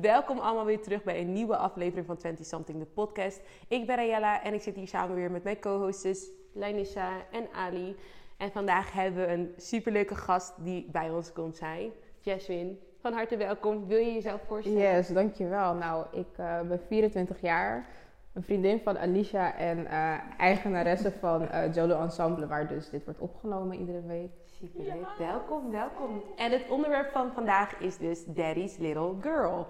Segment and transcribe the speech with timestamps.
[0.00, 3.40] Welkom allemaal weer terug bij een nieuwe aflevering van 20 Something, de podcast.
[3.68, 7.96] Ik ben Ayala en ik zit hier samen weer met mijn co-hosts Lainissa en Ali.
[8.36, 11.90] En vandaag hebben we een superleuke gast die bij ons komt zijn.
[12.20, 13.86] Jasmine, van harte welkom.
[13.86, 14.80] Wil je jezelf voorstellen?
[14.80, 15.74] Yes, dankjewel.
[15.74, 17.88] Nou, ik uh, ben 24 jaar,
[18.32, 23.20] een vriendin van Alicia en uh, eigenaresse van uh, Jolo Ensemble, waar dus dit wordt
[23.20, 24.30] opgenomen iedere week.
[24.44, 25.06] Superleuk.
[25.18, 25.26] Ja.
[25.26, 26.22] Welkom, welkom.
[26.36, 29.66] En het onderwerp van vandaag is dus Daddy's Little Girl.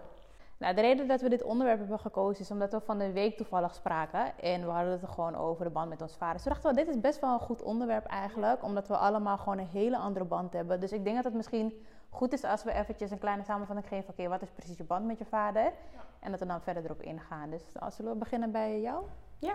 [0.58, 3.36] Nou, de reden dat we dit onderwerp hebben gekozen is omdat we van de week
[3.36, 4.38] toevallig spraken.
[4.38, 6.34] En we hadden het er gewoon over de band met ons vader.
[6.34, 8.62] Dus we dachten, dit is best wel een goed onderwerp eigenlijk.
[8.62, 10.80] Omdat we allemaal gewoon een hele andere band hebben.
[10.80, 14.10] Dus ik denk dat het misschien goed is als we eventjes een kleine samenvatting geven.
[14.10, 15.62] Oké, wat is precies je band met je vader?
[15.62, 15.72] Ja.
[16.20, 17.50] En dat we dan verder erop ingaan.
[17.50, 19.04] Dus als zullen we beginnen bij jou?
[19.38, 19.54] Ja.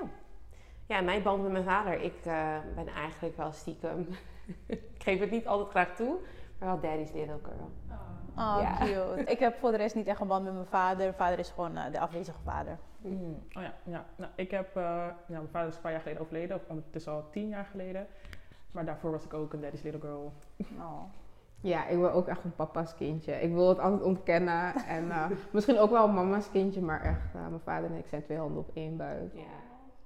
[0.88, 2.02] Ja, mijn band met mijn vader.
[2.02, 4.08] Ik uh, ben eigenlijk wel stiekem.
[4.66, 6.18] ik geef het niet altijd graag toe.
[6.59, 7.72] Maar wel daddy's little girl.
[7.90, 7.95] Oh,
[8.38, 8.78] ja.
[8.78, 9.32] cute.
[9.32, 10.98] Ik heb voor de rest niet echt een band met mijn vader.
[10.98, 12.78] Mijn vader is gewoon uh, de afwezige vader.
[13.02, 13.44] Mm.
[13.58, 14.06] Oh ja, ja.
[14.16, 14.78] Nou, ik heb...
[14.78, 16.56] Uh, ja, mijn vader is een paar jaar geleden overleden.
[16.56, 18.08] Of het is al tien jaar geleden.
[18.72, 20.34] Maar daarvoor was ik ook een daddy's little girl.
[20.78, 21.02] Oh.
[21.62, 23.42] Ja, ik ben ook echt een papa's kindje.
[23.42, 24.74] Ik wil het altijd ontkennen.
[24.88, 26.82] En uh, misschien ook wel mama's kindje.
[26.82, 29.34] Maar echt, mijn vader en ik zijn twee handen op één buik.
[29.34, 29.42] Ja.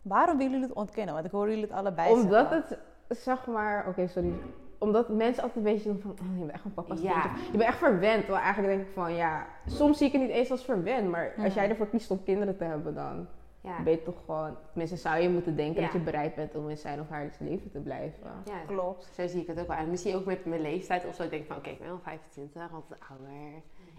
[0.01, 1.13] Waarom willen jullie het ontkennen?
[1.13, 2.77] Want ik hoor jullie het allebei Omdat zeggen.
[3.07, 3.79] het, zeg maar...
[3.79, 4.33] Oké, okay, sorry
[4.81, 7.31] omdat mensen altijd een beetje doen van, oh, je bent echt een papa's ja.
[7.51, 8.27] Je bent echt verwend.
[8.27, 11.09] Wel eigenlijk denk ik van, ja, soms zie ik het niet eens als verwend.
[11.09, 13.27] Maar als jij ervoor kiest om kinderen te hebben, dan
[13.61, 13.83] ja.
[13.83, 14.57] ben je toch gewoon...
[14.69, 17.71] Tenminste, zou je moeten denken dat je bereid bent om in zijn of haar leven
[17.71, 18.31] te blijven.
[18.45, 19.09] Ja, klopt.
[19.15, 19.77] Zo zie ik het ook wel.
[19.77, 21.23] En misschien ook met mijn leeftijd of zo.
[21.23, 23.27] Ik denk van, oké, okay, ik ben al 25, altijd ouder.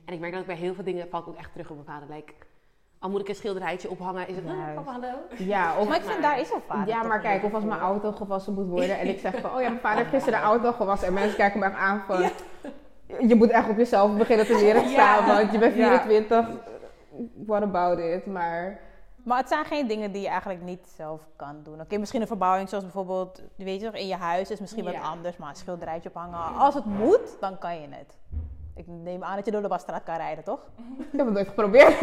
[0.04, 1.76] En ik merk dat ik bij heel veel dingen val ik ook echt terug op
[1.76, 2.16] mijn vader.
[2.16, 2.32] Like,
[3.02, 5.08] al moet ik een schilderijtje ophangen, is het, oh, papa, hallo?
[5.36, 6.88] Ja, of, maar ik vind daar is al vader.
[6.88, 9.60] Ja, maar kijk, of als mijn auto gewassen moet worden en ik zeg van, oh
[9.60, 11.08] ja, mijn vader heeft gisteren de auto gewassen.
[11.08, 12.30] En mensen kijken me echt aan van,
[13.28, 15.36] je moet echt op jezelf beginnen te leren staan, ja.
[15.36, 16.46] want je bent 24,
[17.46, 18.26] what about it?
[18.26, 18.80] Maar...
[19.24, 21.80] Maar het zijn geen dingen die je eigenlijk niet zelf kan doen.
[21.80, 25.00] Oké, misschien een verbouwing zoals bijvoorbeeld, weet je nog, in je huis is misschien wat
[25.02, 26.58] anders, maar een schilderijtje ophangen.
[26.58, 28.16] Als het moet, dan kan je het.
[28.74, 30.70] Ik neem aan dat je door de Wasstraat kan rijden, toch?
[30.98, 32.02] Ik heb het nooit geprobeerd.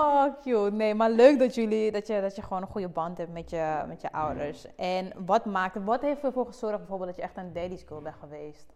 [0.00, 0.70] oh, cute.
[0.72, 3.50] Nee, maar leuk dat, jullie, dat, je, dat je gewoon een goede band hebt met
[3.50, 4.74] je, met je ouders.
[4.74, 8.16] En wat maakt, wat heeft ervoor gezorgd bijvoorbeeld dat je echt een daddy school bent
[8.20, 8.74] geweest?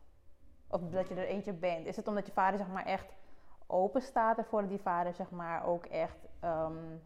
[0.68, 1.86] Of dat je er eentje bent?
[1.86, 3.06] Is het omdat je vader zeg maar echt
[3.66, 6.26] open staat ervoor dat die vader zeg maar ook echt...
[6.44, 7.02] Um,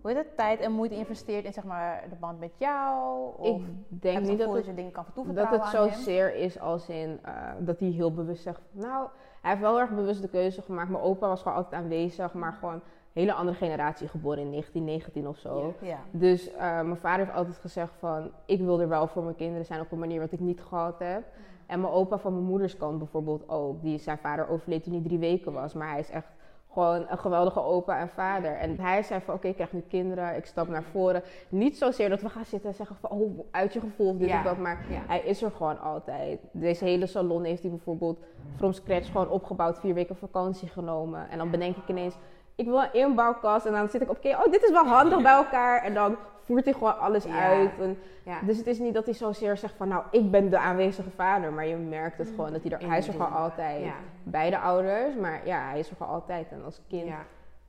[0.00, 3.30] hoe heet het, tijd en moeite investeert in zeg maar, de band met jou?
[3.36, 7.20] Of ik denk niet dat, het, je dingen kan dat het zozeer is als in
[7.26, 8.60] uh, dat hij heel bewust zegt.
[8.70, 9.08] Nou,
[9.40, 10.88] hij heeft wel erg bewust de keuze gemaakt.
[10.90, 15.28] Mijn opa was gewoon altijd aanwezig, maar gewoon een hele andere generatie geboren in 1919
[15.28, 15.74] of zo.
[15.80, 15.98] Ja.
[16.10, 19.64] Dus uh, mijn vader heeft altijd gezegd van ik wil er wel voor mijn kinderen
[19.64, 21.24] zijn op een manier wat ik niet gehad heb.
[21.66, 23.82] En mijn opa van mijn moeders kant bijvoorbeeld ook.
[23.82, 25.74] Die, zijn vader overleed toen hij drie weken was.
[25.74, 26.35] Maar hij is echt
[26.76, 28.56] gewoon een geweldige opa en vader.
[28.56, 31.22] En hij zei van, oké, okay, ik krijg nu kinderen, ik stap naar voren.
[31.48, 34.38] Niet zozeer dat we gaan zitten en zeggen van, oh, uit je gevoel dit ja.
[34.38, 34.58] of dat.
[34.58, 35.00] Maar ja.
[35.06, 36.40] hij is er gewoon altijd.
[36.52, 38.18] Deze hele salon heeft hij bijvoorbeeld
[38.56, 39.78] from scratch gewoon opgebouwd.
[39.78, 41.30] Vier weken vakantie genomen.
[41.30, 42.14] En dan bedenk ik ineens,
[42.54, 43.66] ik wil een inbouwkast.
[43.66, 45.82] En dan zit ik op, oké, okay, oh, dit is wel handig bij elkaar.
[45.82, 47.38] En dan voert hij gewoon alles ja.
[47.38, 47.70] uit.
[47.80, 48.40] En, ja.
[48.42, 51.52] Dus het is niet dat hij zozeer zegt van, nou, ik ben de aanwezige vader.
[51.52, 53.84] Maar je merkt het gewoon, dat hij er, hij is er gewoon altijd.
[53.84, 53.94] Ja.
[54.22, 56.50] Bij de ouders, maar ja, hij is er gewoon altijd.
[56.50, 57.12] En als kind,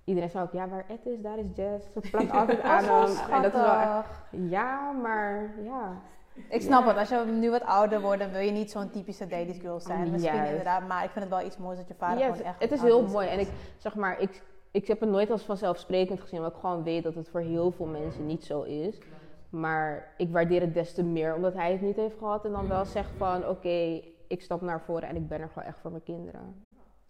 [0.03, 1.91] iedereen zou ook, ja, waar Ed is, daar is Jess.
[1.93, 3.31] Ze plakt altijd aan hem.
[3.31, 6.01] En dat is wel echt, ja, maar ja.
[6.49, 6.97] Ik snap het.
[6.97, 10.11] Als je nu wat ouder wordt, dan wil je niet zo'n typische daddy's girl zijn.
[10.11, 10.49] Misschien yes.
[10.49, 10.87] inderdaad.
[10.87, 12.59] Maar ik vind het wel iets moois dat je vader yes, gewoon echt...
[12.59, 13.27] Het is heel mooi.
[13.27, 14.41] En ik zeg maar, ik
[14.77, 17.71] ik heb het nooit als vanzelfsprekend gezien, omdat ik gewoon weet dat het voor heel
[17.71, 18.97] veel mensen niet zo is.
[19.49, 22.67] Maar ik waardeer het des te meer omdat hij het niet heeft gehad en dan
[22.67, 25.79] wel zegt van oké, okay, ik stap naar voren en ik ben er gewoon echt
[25.79, 26.65] voor mijn kinderen.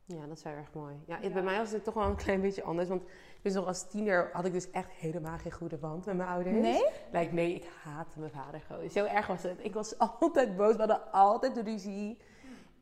[0.05, 0.95] Ja, dat is wel erg mooi.
[1.05, 2.89] Ja, ja, bij mij was het toch wel een klein beetje anders.
[2.89, 3.03] Want
[3.41, 6.55] dus nog als tiener had ik dus echt helemaal geen goede band met mijn ouders.
[6.55, 6.85] Nee?
[7.11, 8.89] Like, nee, ik haatte mijn vader gewoon.
[8.89, 9.59] Zo erg was het.
[9.61, 10.71] Ik was altijd boos.
[10.71, 12.17] We hadden altijd ruzie.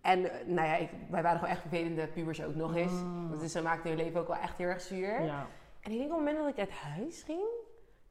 [0.06, 2.92] En eh, nou ja, ik, wij waren gewoon echt vervelende pubers ook nog eens.
[2.92, 3.40] Mm.
[3.40, 5.24] Dus ze maakte hun leven ook wel echt heel erg zuur.
[5.24, 5.48] Ja.
[5.82, 7.46] En ik denk op het moment dat ik uit huis ging,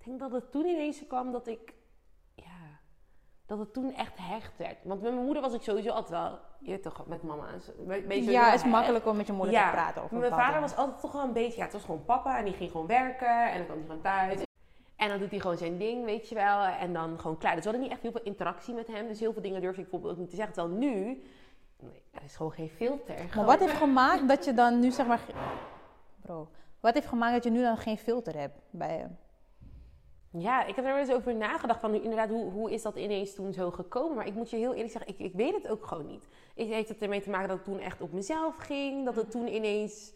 [0.04, 1.74] denk dat het toen ineens kwam dat ik,
[2.34, 2.78] ja,
[3.46, 4.76] dat het toen echt hecht werd.
[4.82, 7.46] Want met mijn moeder was ik sowieso altijd wel, je toch, met mama.
[8.08, 11.00] Ja, het is makkelijk om met je moeder te praten over Mijn vader was altijd
[11.00, 13.56] toch wel een beetje, ja, het was gewoon papa en die ging gewoon werken en
[13.56, 14.42] dan kwam hij gewoon thuis.
[14.96, 16.60] En dan doet hij gewoon zijn ding, weet je wel.
[16.60, 17.54] En dan gewoon klaar.
[17.54, 19.08] Dus we hadden niet echt heel veel interactie met hem.
[19.08, 20.54] Dus heel veel dingen durfde ik bijvoorbeeld ook niet te zeggen.
[20.54, 21.22] Terwijl nu
[21.90, 23.14] Nee, er is gewoon geen filter.
[23.34, 25.20] Maar wat heeft gemaakt dat je dan nu zeg maar.
[26.20, 26.48] Bro,
[26.80, 29.16] wat heeft gemaakt dat je nu dan geen filter hebt bij hem?
[30.30, 33.34] Ja, ik heb er wel eens over nagedacht van inderdaad, hoe, hoe is dat ineens
[33.34, 34.16] toen zo gekomen?
[34.16, 36.28] Maar ik moet je heel eerlijk zeggen, ik, ik weet het ook gewoon niet.
[36.54, 39.30] Ik heeft het ermee te maken dat het toen echt op mezelf ging, dat het
[39.30, 40.12] toen ineens,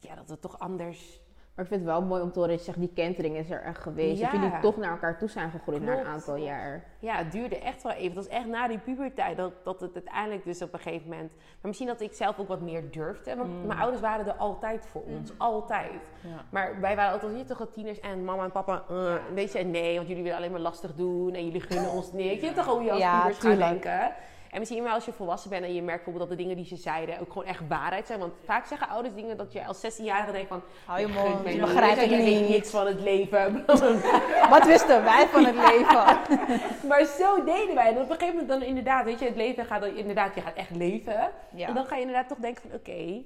[0.00, 1.20] ja, dat het toch anders.
[1.58, 3.50] Maar ik vind het wel mooi om te horen dat je zegt, die kentering is
[3.50, 4.20] er echt geweest.
[4.20, 4.30] Ja.
[4.30, 6.84] Dat jullie toch naar elkaar toe zijn gegroeid na een aantal jaar.
[6.98, 8.04] Ja, het duurde echt wel even.
[8.06, 11.30] Het was echt na die puberteit dat, dat het uiteindelijk dus op een gegeven moment...
[11.36, 13.36] Maar misschien dat ik zelf ook wat meer durfde.
[13.36, 13.66] Want Mm.
[13.66, 15.92] mijn ouders waren er altijd voor ons, altijd.
[16.20, 16.44] Ja.
[16.50, 19.64] Maar wij waren altijd hier toch al tieners en mama en papa, eh, weet je,
[19.64, 22.34] nee, want jullie willen alleen maar lastig doen en jullie gunnen ons niks.
[22.40, 23.82] Je hebt toch gewoon je als Ja, pubers gaan tuurlijk.
[23.82, 24.12] denken.
[24.50, 26.66] En misschien wel als je volwassen bent en je merkt bijvoorbeeld dat de dingen die
[26.66, 28.18] ze zeiden ook gewoon echt waarheid zijn.
[28.18, 30.62] Want vaak zeggen ouders dingen dat je als 16-jarige denkt van...
[30.84, 31.60] Hou je "Je gunt mond, je niet.
[31.60, 32.48] begrijpt het niet.
[32.48, 33.64] niks van het leven.
[34.50, 36.18] Wat wisten wij van het leven?
[36.88, 37.86] maar zo deden wij.
[37.88, 40.40] En op een gegeven moment dan inderdaad, weet je, het leven gaat dan inderdaad, je
[40.40, 41.30] gaat echt leven.
[41.54, 41.66] Ja.
[41.68, 43.22] En dan ga je inderdaad toch denken van, oké,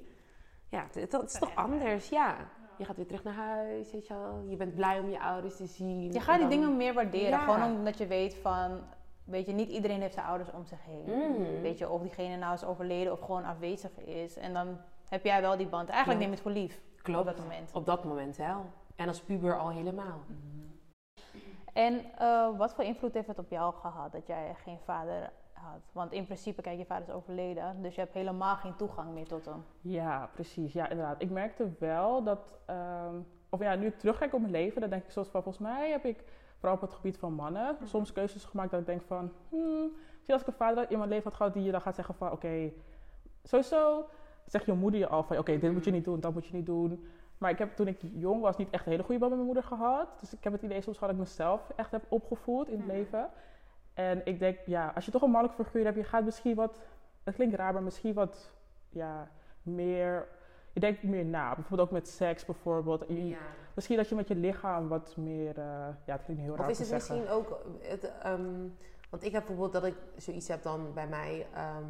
[0.69, 2.35] ja, het, het is toch anders, ja.
[2.77, 4.45] Je gaat weer terug naar huis, weet je wel.
[4.49, 6.11] Je bent blij om je ouders te zien.
[6.13, 7.29] Je gaat die dan- dingen meer waarderen.
[7.29, 7.37] Ja.
[7.39, 8.81] Gewoon omdat je weet van...
[9.23, 11.03] Weet je, niet iedereen heeft zijn ouders om zich heen.
[11.03, 11.61] Mhm.
[11.61, 14.37] Weet je, of diegene nou is overleden of gewoon afwezig is.
[14.37, 14.77] En dan
[15.09, 15.89] heb jij wel die band.
[15.89, 16.81] Eigenlijk neem je het voor lief.
[17.01, 17.19] Klopt.
[17.19, 17.71] Op dat moment.
[17.73, 18.65] Op dat moment wel.
[18.95, 20.19] En als puber al helemaal.
[21.73, 25.81] En eh, wat voor invloed heeft het op jou gehad dat jij geen vader had?
[25.91, 27.81] Want in principe, kijk, je vader is overleden.
[27.81, 29.63] Dus je hebt helemaal geen toegang meer tot hem.
[29.81, 30.73] Ja, precies.
[30.73, 31.21] Ja, inderdaad.
[31.21, 33.15] Ik merkte wel dat, ehm,
[33.49, 35.89] of ja, nu ik terugkijk op mijn leven, dan denk ik zoals van, volgens mij
[35.91, 36.23] heb ik
[36.63, 40.33] vooral op het gebied van mannen soms keuzes gemaakt dat ik denk van, hmm, zie
[40.33, 42.31] als ik een vader in mijn leven had gehad die je dan gaat zeggen van,
[42.31, 42.71] oké,
[43.43, 44.05] sowieso
[44.45, 46.53] zeg je moeder je al van, oké, dit moet je niet doen, dat moet je
[46.53, 47.07] niet doen.
[47.37, 49.53] Maar ik heb toen ik jong was niet echt een hele goede band met mijn
[49.53, 50.19] moeder gehad.
[50.19, 53.29] Dus ik heb het idee soms dat ik mezelf echt heb opgevoed in het leven.
[53.93, 56.79] En ik denk, ja, als je toch een mannelijk figuur hebt, je gaat misschien wat,
[57.23, 58.53] het klinkt raar, maar misschien wat,
[58.89, 59.31] ja,
[59.61, 60.27] meer,
[60.73, 61.53] je denkt meer na.
[61.55, 63.03] Bijvoorbeeld ook met seks bijvoorbeeld.
[63.07, 63.35] Je-
[63.75, 65.63] Misschien dat je met je lichaam wat meer, eh,
[66.05, 67.15] ja, het klinkt heel raar Of is het zeggen.
[67.15, 68.51] misschien ook, het, ehm,
[69.09, 71.83] want ik heb bijvoorbeeld dat ik zoiets heb dan bij mij, ehm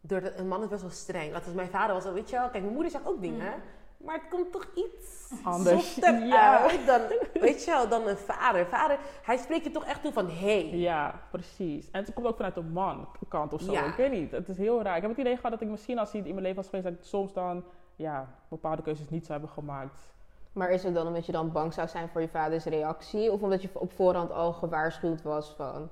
[0.00, 1.32] door de, een man is best wel streng.
[1.32, 3.52] Laat als mijn vader was, dan weet je wel, kijk, mijn moeder zegt ook dingen,
[3.96, 6.58] maar het komt toch iets Anders, softer ja.
[6.68, 7.00] uit dan,
[7.42, 8.66] weet je wel, dan een vader.
[8.66, 10.68] Vader, hij spreekt je toch echt toe van, hey.
[10.76, 11.90] Ja, precies.
[11.90, 13.72] En het komt ook vanuit de man kant of zo.
[13.72, 13.84] Ja.
[13.84, 14.30] Ik weet niet.
[14.30, 14.94] Het is heel raar.
[14.96, 16.84] Ik heb het idee gehad dat ik misschien als hij in mijn leven was geweest,
[16.84, 17.64] dat ik soms dan
[17.96, 20.12] ja, bepaalde keuzes niet zou hebben gemaakt.
[20.52, 23.32] Maar is het dan omdat je dan bang zou zijn voor je vaders reactie?
[23.32, 25.88] Of omdat je op voorhand al gewaarschuwd was van...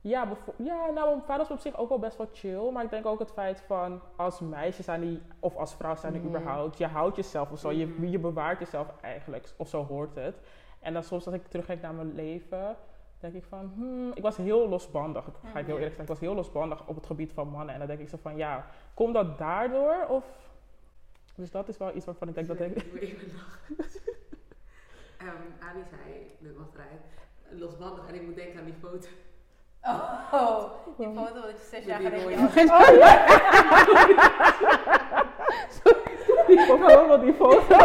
[0.00, 2.70] Ja, ja, nou, mijn vader is op zich ook wel best wel chill.
[2.72, 6.12] Maar ik denk ook het feit van als meisje zijn die, of als vrouw zijn
[6.12, 6.30] die Mhm.
[6.30, 7.68] überhaupt, je houdt jezelf of zo.
[7.70, 7.78] Mhm.
[7.78, 10.36] Je, je bewaart jezelf eigenlijk, of zo hoort het.
[10.80, 12.76] En dan soms als ik terugkijk naar mijn leven,
[13.20, 15.26] denk ik van, hmm, ik was heel losbandig.
[15.26, 17.72] Ik ga ik heel eerlijk zeggen, ik was heel losbandig op het gebied van mannen.
[17.72, 20.06] En dan denk ik zo van, ja, komt dat daardoor?
[20.08, 20.24] Of...
[21.34, 22.74] Dus dat is wel iets waarvan ik denk dat ik...
[22.74, 23.76] Ik moet even lachen.
[25.22, 29.08] um, Ali zei, dat was eruit, losbandig en ik moet denken aan die foto.
[30.32, 32.54] Oh, die foto dat je zes jaar geleden was.
[32.56, 33.26] Oh ja!
[36.46, 37.76] ik vond gewoon wel die foto.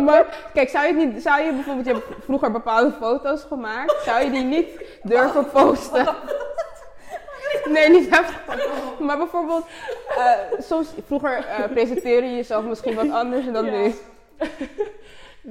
[0.00, 1.86] Maar kijk, zou je, het niet, zou je bijvoorbeeld...
[1.86, 4.02] Je hebt vroeger bepaalde foto's gemaakt.
[4.04, 6.16] Zou je die niet durven posten?
[7.74, 8.40] Nee, niet heftig.
[8.98, 9.66] Maar bijvoorbeeld...
[10.16, 13.70] eh, soms, vroeger eh, presenteerde je jezelf misschien wat anders dan Ja.
[13.70, 13.94] nu.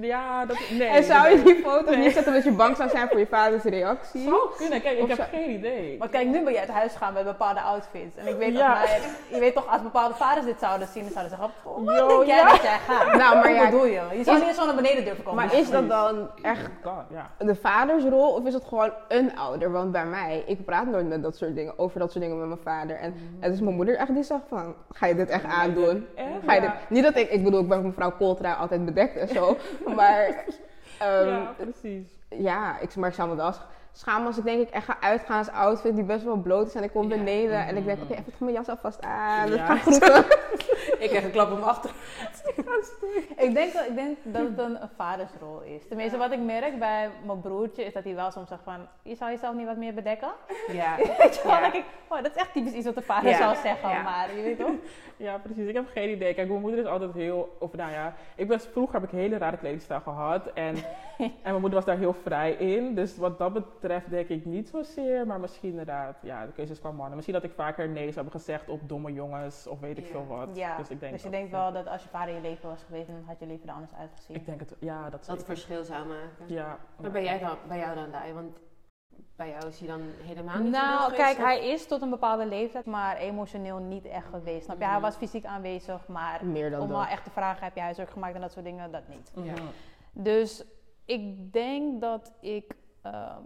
[0.02, 0.88] Ja, dat, nee.
[0.88, 3.64] En zou je die foto's niet zetten omdat je bang zou zijn voor je vaders
[3.64, 4.22] reactie?
[4.24, 5.96] Zou kunnen, kijk, ik Of heb zou- geen idee.
[6.00, 8.16] Want kijk, nu ben je uit huis gaan met bepaalde outfits.
[8.16, 8.80] En ik weet, Ja.
[8.80, 11.72] dat mijn, je weet toch, als bepaalde vaders dit zouden zien, dan zouden ze zeggen,
[11.72, 12.50] oh, wat Yo, denk jij ja.
[12.50, 13.14] dat jij gaat?
[13.16, 13.92] Nou, maar ja, bedoel je?
[13.92, 15.46] Je zou is- niet eens zo naar beneden durven komen.
[15.46, 16.70] Maar is dat dan echt
[17.10, 17.30] ja.
[17.38, 19.72] de vadersrol of is het gewoon een ouder?
[19.72, 22.48] Want bij mij, ik praat nooit met dat soort dingen, over dat soort dingen met
[22.48, 22.96] mijn vader.
[22.96, 26.08] En het is mijn moeder echt die zegt van, ga je dit echt aandoen?
[26.16, 26.28] Echt?
[26.46, 29.28] Ga je dit, niet dat ik, ik bedoel, ik ben mevrouw Coltra altijd bedekt en
[29.28, 29.58] zo.
[29.96, 30.46] maar
[31.00, 32.08] ehm, ja, precies.
[32.30, 33.54] ja, ik, maar ik zou me wel
[33.96, 36.68] sch- schamen als ik denk ik echt ga uitgaan als outfit die best wel bloot
[36.68, 37.16] is en ik kom Ja.
[37.18, 39.66] beneden en ik denk, oké, even mijn jas alvast aan, ik Ja.
[39.66, 40.26] ga groeten.
[41.00, 41.92] Ik krijg een klap op mijn achter.
[43.38, 45.88] Ik denk, dat, ik denk dat het een, een vadersrol is.
[45.88, 48.88] Tenminste, wat ik merk bij mijn broertje is dat hij wel soms zegt van...
[49.02, 50.30] Je zou jezelf niet wat meer bedekken?
[50.72, 50.96] Ja.
[51.18, 51.62] Weet je wel, Ja.
[51.62, 53.38] dan denk ik, oh, dat is echt typisch iets wat de vader Ja.
[53.38, 53.90] zou zeggen.
[53.90, 54.02] Ja.
[54.02, 54.72] Maar je weet toch?
[55.18, 55.68] Ja, precies.
[55.68, 56.34] Ik heb geen idee.
[56.34, 57.56] Kijk, mijn moeder is altijd heel...
[57.60, 60.48] Of nou ja, ik ben, vroeger heb ik een hele rare kledingstijl gehad.
[60.54, 60.76] En,
[61.18, 62.96] en mijn moeder was daar heel vrij in.
[62.96, 65.28] Dus wat dat betreft denk ik niet zozeer.
[65.28, 67.14] Maar misschien inderdaad, ja, de keuzes van mannen.
[67.16, 70.12] Misschien dat ik vaker nee zou hebben gezegd op domme jongens of weet ik Ja.
[70.12, 70.50] veel wat.
[70.56, 72.70] Ja, Dus ik denk dus je denkt wel dat als je vader in je leven
[72.70, 74.36] was geweest, dan had je leven er anders uitgezien.
[74.36, 76.46] Ik denk het, ja, dat Dat het verschil zou maken.
[76.56, 76.78] Ja.
[77.02, 78.34] Maar ben jij dan, bij jou dan, Dai?
[78.34, 78.58] Want
[79.36, 82.10] bij jou is hij dan helemaal niet Nou, geweest, kijk, of- hij is tot een
[82.10, 84.64] bepaalde leeftijd, maar emotioneel niet echt geweest.
[84.66, 84.84] Snap je?
[84.84, 85.02] Hij Mhm.
[85.02, 86.98] was fysiek aanwezig, maar Meer dan om dat.
[86.98, 89.32] wel echt te vragen, heb je huiswerk gemaakt en dat soort dingen, dat niet.
[89.36, 89.46] Mhm.
[89.46, 89.54] Ja.
[90.12, 90.66] Dus
[91.06, 93.42] ik denk dat ik ehm,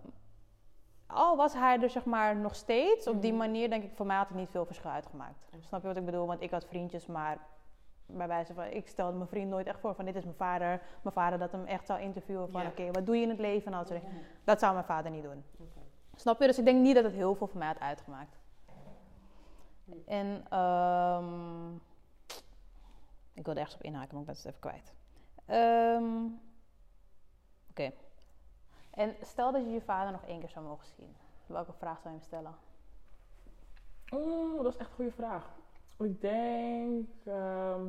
[1.11, 3.21] al was hij er zeg maar nog steeds, op Mhm.
[3.21, 5.45] die manier denk ik, voor mij had het niet veel verschil uitgemaakt.
[5.59, 6.27] Snap je wat ik bedoel?
[6.27, 7.37] Want ik had vriendjes, maar
[8.05, 10.81] bij wijze van, ik stelde mijn vriend nooit echt voor van dit is mijn vader.
[11.01, 12.67] Mijn vader dat hem echt zou interviewen van Ja.
[12.67, 14.17] oké, wat doe je in het leven dat soort dingen.
[14.43, 15.43] Dat zou mijn vader niet doen.
[16.15, 16.47] Snap je?
[16.47, 18.37] Dus ik denk niet dat het heel veel voor mij had uitgemaakt.
[20.05, 21.75] En ehm
[23.33, 24.93] ik wilde ergens op inhaken, maar ik ben het even kwijt.
[25.45, 26.25] Ehm,
[27.69, 27.91] Oké.
[28.89, 31.15] En stel dat je je vader nog één keer zou mogen zien.
[31.45, 32.55] Welke vraag zou je hem stellen?
[34.13, 35.49] Oeh, dat is echt een goede vraag.
[35.97, 37.81] Ik denk, ehm,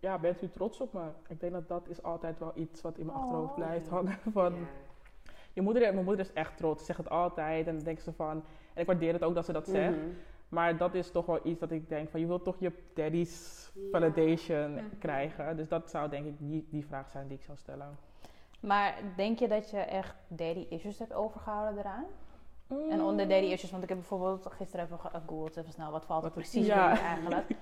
[0.00, 1.08] ja, bent u trots op me?
[1.28, 3.24] Ik denk dat dat is altijd wel iets wat in mijn Oh.
[3.24, 4.18] achterhoofd blijft hangen.
[4.32, 4.54] Van,
[5.52, 8.12] je moeder, mijn moeder is echt trots, ze zegt het altijd en dan denkt ze
[8.12, 9.96] van, en ik waardeer het ook dat ze dat zegt.
[9.96, 10.08] Mhm.
[10.48, 13.70] Maar dat is toch wel iets dat ik denk van, je wilt toch je daddy's
[13.90, 15.56] validation krijgen.
[15.56, 17.98] Dus dat zou denk ik die, die vraag zijn die ik zou stellen.
[18.66, 22.04] Maar denk je dat je echt daddy issues hebt overgehouden eraan?
[22.68, 23.04] En Mm.
[23.06, 26.30] onder daddy issues, want ik heb bijvoorbeeld gisteren even gegoogeld, even snel, wat valt er
[26.30, 26.98] precies ja.
[26.98, 27.46] eigenlijk?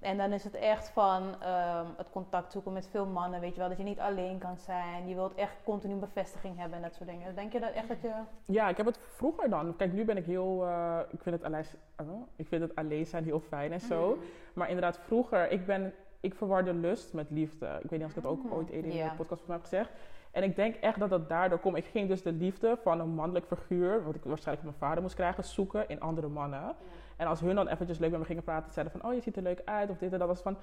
[0.00, 3.58] En dan is het echt van ehm, het contact zoeken met veel mannen, weet je
[3.60, 5.08] wel, dat je niet alleen kan zijn.
[5.08, 7.34] Je wilt echt continu bevestiging hebben en dat soort dingen.
[7.34, 8.12] Denk je dat echt dat je...
[8.44, 9.76] Ja, ik heb het vroeger dan.
[9.76, 10.64] Kijk, nu ben ik heel.
[10.64, 11.64] eh, ik, vind het alleen,
[11.96, 14.18] eh, ik vind het alleen zijn heel fijn en zo.
[14.54, 15.94] Maar inderdaad, vroeger, ik ben.
[16.20, 17.66] Ik verwarde lust met liefde.
[17.82, 19.64] Ik weet niet of ik het ook ooit eerder in de podcast van mij heb
[19.64, 19.90] gezegd.
[20.36, 21.76] En ik denk echt dat dat daardoor komt.
[21.76, 25.02] Ik ging dus de liefde van een mannelijk figuur, wat ik waarschijnlijk van mijn vader
[25.02, 26.74] moest krijgen, zoeken in andere mannen.
[27.16, 29.36] En als hun dan eventjes leuk met me gingen praten, zeiden van, oh je ziet
[29.36, 30.56] er leuk uit, of dit en dat, was van,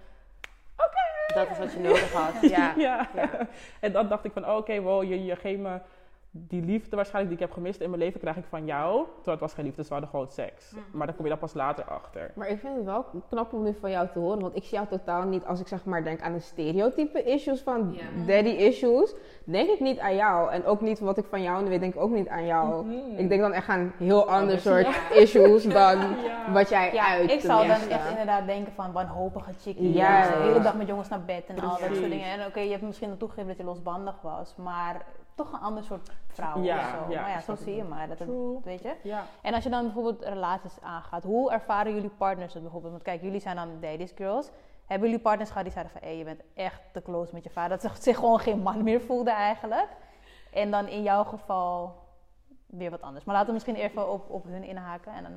[1.33, 2.41] Dat is wat je nodig had.
[2.49, 2.73] Ja.
[2.77, 3.09] ja.
[3.15, 3.29] Ja.
[3.79, 5.79] en dan dacht ik van, oké, wow, je, je geeft me
[6.35, 9.05] die liefde waarschijnlijk die ik heb gemist in mijn leven, krijg ik van jou.
[9.15, 10.71] Terwijl het was geen liefde, ze hadden gewoon seks.
[10.71, 10.97] Mhm.
[10.97, 12.31] Maar dan kom je daar pas later achter.
[12.35, 14.39] Maar ik vind het wel knap om nu van jou te horen.
[14.39, 17.61] Want ik zie jou totaal niet, als ik zeg maar denk aan de stereotype issues
[17.61, 17.97] van
[18.27, 19.13] daddy issues,
[19.43, 20.51] denk ik niet aan jou.
[20.51, 22.85] En ook niet wat ik van jou nu weet, denk ik ook niet aan jou.
[22.85, 23.17] Mhm.
[23.17, 25.09] Ik denk dan echt aan heel ander Anders, soort ja.
[25.23, 26.51] issues dan Ja.
[26.51, 27.31] wat jij Ja, uit.
[27.31, 29.93] ik zou dan echt inderdaad denken van wanhopige chickie.
[29.93, 30.27] Ja.
[30.27, 32.31] De hele dag met jongens naar bed en al dat soort dingen.
[32.31, 35.83] En oké, je hebt misschien al toegegeven dat je losbandig was, maar toch een ander
[35.83, 37.11] soort vrouw Ja, of zo.
[37.11, 38.07] ja, maar ja, ik zo zie je maar.
[38.07, 38.29] Dat het,
[38.63, 38.93] weet je?
[39.03, 39.23] Ja.
[39.41, 42.91] En als je dan bijvoorbeeld relaties aangaat, hoe ervaren jullie partners het bijvoorbeeld?
[42.93, 44.49] Want kijk, jullie zijn dan daddy's girls.
[44.85, 47.49] Hebben jullie partners gehad die zeiden van, hé, je bent echt te close met je
[47.49, 47.79] vader.
[47.81, 49.87] Dat ze zich gewoon geen man meer voelde eigenlijk.
[50.51, 51.95] En dan in jouw geval
[52.65, 53.25] weer wat anders.
[53.25, 55.13] Maar laten we misschien even op, op hun inhaken.
[55.13, 55.31] En dan,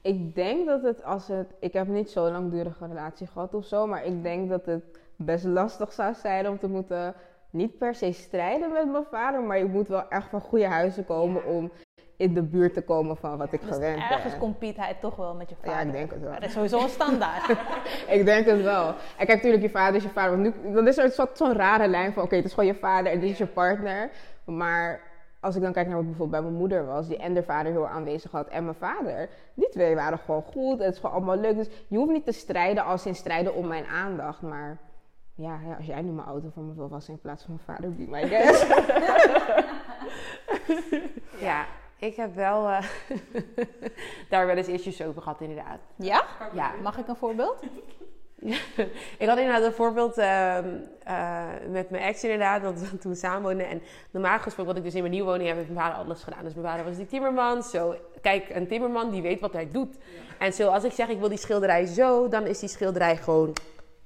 [0.00, 1.54] Ik denk dat het als het.
[1.60, 4.84] Ik heb niet zo'n langdurige relatie gehad of zo, maar ik denk dat het
[5.16, 7.14] best lastig zou zijn om te moeten.
[7.50, 11.04] Niet per se strijden met mijn vader, maar je moet wel echt van goede huizen
[11.04, 11.70] komen om
[12.16, 14.40] in de buurt te komen van wat ik dus gewend ergens ben.
[14.40, 15.72] compete hij toch wel met je vader.
[15.72, 16.32] Ja, ik denk het wel.
[16.32, 17.48] Dat is sowieso een standaard.
[18.08, 18.86] Ik denk het wel.
[18.86, 20.38] En kijk, natuurlijk, je vader is je vader.
[20.38, 23.12] Want nu, dan is er zo'n rare lijn van: oké, het is gewoon je vader
[23.12, 24.10] en dit is je partner.
[24.44, 25.00] Maar
[25.40, 27.72] als ik dan kijk naar wat bijvoorbeeld bij mijn moeder was, die en de vader
[27.72, 30.78] heel aanwezig had en mijn vader, die twee waren gewoon goed.
[30.78, 31.56] Het is gewoon allemaal leuk.
[31.56, 34.42] Dus je hoeft niet te strijden als in strijden om mijn aandacht.
[34.42, 34.78] Maar
[35.38, 37.78] ja, ja, als jij nu mijn auto voor me wil wassen in plaats van mijn
[37.78, 38.66] vader, be my guest.
[41.40, 41.66] Ja,
[41.98, 42.82] ik heb wel eh,
[44.30, 45.78] daar wel eens issues over gehad, inderdaad.
[45.96, 46.24] ja?
[46.54, 47.62] Ja, Mag ik een voorbeeld?
[49.18, 50.64] ik had inderdaad een voorbeeld ehm,
[51.04, 53.68] eh, met mijn ex inderdaad, dat we toen samenwoonden.
[53.68, 56.22] En normaal gesproken, wat ik dus in mijn nieuwe woning heb, heeft mijn vader alles
[56.22, 56.44] gedaan.
[56.44, 57.62] Dus mijn vader was die timmerman.
[57.62, 59.96] Zo, kijk, een timmerman die weet wat hij doet.
[60.38, 63.52] En zo, als ik zeg ik wil die schilderij zo, dan is die schilderij gewoon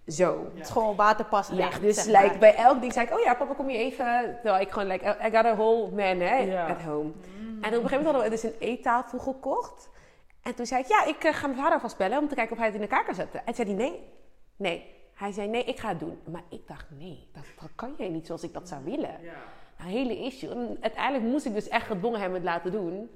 [0.07, 0.51] zo.
[0.55, 2.23] Het is gewoon waterpas Ja, dus zeg maar.
[2.23, 4.39] like, bij elk ding zei ik, oh ja, papa, kom je even.
[4.43, 7.11] Terwijl ik gewoon, like, I got a whole man hè, at home.
[7.61, 9.91] En op een gegeven moment hadden we dus een eettafel gekocht.
[10.43, 12.53] En toen zei ik, ja, ik eh, ga mijn vader vast bellen om te kijken
[12.53, 13.47] of hij het in elkaar kan zetten.
[13.47, 14.09] En zei hij, nee,
[14.57, 14.91] nee.
[15.15, 16.19] Hij zei, nee, ik ga het doen.
[16.25, 19.17] Maar ik dacht, nee, dat, dat kan jij niet zoals ik dat zou willen.
[19.79, 20.51] Een hele issue.
[20.51, 23.11] En uiteindelijk moest ik dus echt gedwongen hem het laten doen.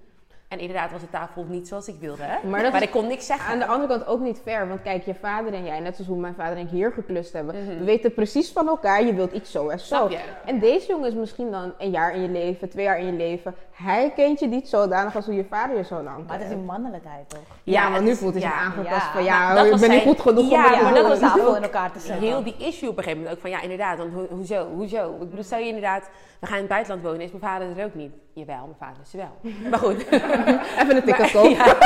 [0.49, 2.23] En inderdaad was de tafel niet zoals ik wilde.
[2.23, 2.49] Hè?
[2.49, 3.53] Maar dat maar ik kon niks zeggen.
[3.53, 4.69] Aan de andere kant ook niet fair.
[4.69, 7.33] Want kijk, je vader en jij, net zoals hoe mijn vader en ik hier geklust
[7.33, 7.79] hebben, Mhm.
[7.79, 9.85] we weten precies van elkaar, je wilt iets zo en zo.
[9.87, 10.19] Snap je?
[10.45, 13.13] En deze jongen is misschien dan een jaar in je leven, twee jaar in je
[13.13, 13.55] leven.
[13.73, 16.43] Hij kent je niet zodanig als hoe je vader je zo lang Maar dat is
[16.47, 16.51] kent.
[16.59, 17.41] die mannelijkheid toch?
[17.63, 19.91] Ja, Ja, want nu voelt hij zich ja, aangepast ja, van ja, dat ik ben
[19.91, 22.27] niet goed genoeg Ja, om te maar dat was tafel in elkaar te zetten.
[22.27, 25.13] Heel die issue op een gegeven moment ook van ja, inderdaad, want ho- hoezo, hoezo?
[25.13, 26.09] Ik bedoel, stel je inderdaad,
[26.41, 28.13] we gaan in het buitenland wonen, is mijn vader er ook niet?
[28.33, 29.53] Jawel, mijn vader is er wel.
[29.71, 30.07] Maar goed.
[30.81, 31.51] Even een Maar- kopen.
[31.57, 31.77] ja.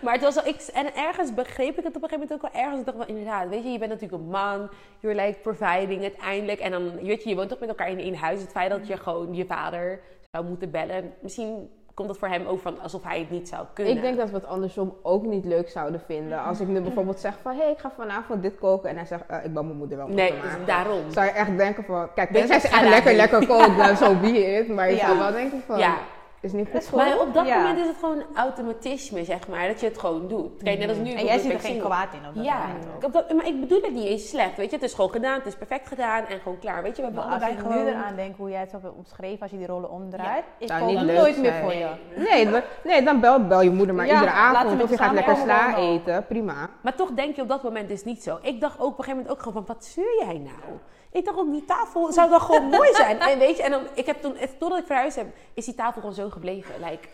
[0.00, 2.52] Maar het was wel, ik, en ergens begreep ik het op een gegeven moment ook
[2.52, 2.78] wel ergens.
[2.80, 4.68] Ik dacht wel, inderdaad, weet je, je bent natuurlijk een man,
[5.00, 6.60] you're like providing uiteindelijk.
[6.60, 8.40] En dan, weet je, je woont toch met elkaar in één huis.
[8.40, 12.46] Het feit dat je gewoon je vader zou moeten bellen, misschien komt het voor hem
[12.46, 13.94] over van alsof hij het niet zou kunnen?
[13.96, 16.42] Ik denk dat we het andersom ook niet leuk zouden vinden.
[16.44, 18.90] Als ik nu bijvoorbeeld zeg van, hé, ik ga vanavond dit koken.
[18.90, 20.32] En hij zegt, eh, ik ben mijn moeder wel Nee,
[20.66, 21.00] daarom.
[21.10, 24.56] Zou je echt denken van, kijk, tenzij ze echt lekker, lekker kookt, dan zo be
[24.56, 24.68] it.
[24.68, 25.06] Maar je Ja.
[25.06, 25.94] zou wel denken van, Ja.
[26.42, 27.56] Is niet goed Maar op dat Ja.
[27.58, 30.62] moment is het gewoon automatisme, zeg maar, dat je het gewoon doet.
[30.62, 31.12] Kijk, net als nu.
[31.12, 33.04] En jij ziet er geen kwaad in op dat Ja, moment ook.
[33.04, 34.76] op dat- maar ik bedoel het niet eens slecht, weet je.
[34.76, 36.82] Het is gewoon gedaan, het is perfect gedaan en gewoon klaar.
[36.82, 37.84] Weet je, we hebben Maar als gewoon...
[37.84, 40.70] nu eraan denk hoe jij het zo hebt omschreven, als je die rollen omdraait, niet
[41.00, 41.88] leuk nooit meer voor je.
[42.16, 44.82] Nee, dan- nee, dan bel, bel je moeder maar Ja, iedere avond.
[44.82, 46.68] Of je gaat lekker sla eten, prima.
[46.82, 48.38] Maar toch denk je op dat moment dus niet zo.
[48.42, 50.78] Ik dacht ook op een gegeven moment ook gewoon van, wat zeur jij nou?
[51.12, 53.20] Ik dacht ook, die tafel zou dan gewoon mooi zijn.
[53.20, 56.00] En weet je, en dan, ik heb toen, totdat ik verhuisd heb, is die tafel
[56.00, 56.74] gewoon zo gebleven.
[56.80, 57.08] Like,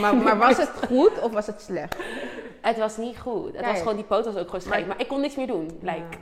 [0.00, 1.96] Maar, maar was het goed of was het slecht?
[2.60, 3.56] het was niet goed.
[3.56, 4.78] Het was gewoon, die poot was ook gewoon scheef.
[4.78, 5.78] Maar- Maar ik kon niks meer doen.
[5.80, 6.16] Like,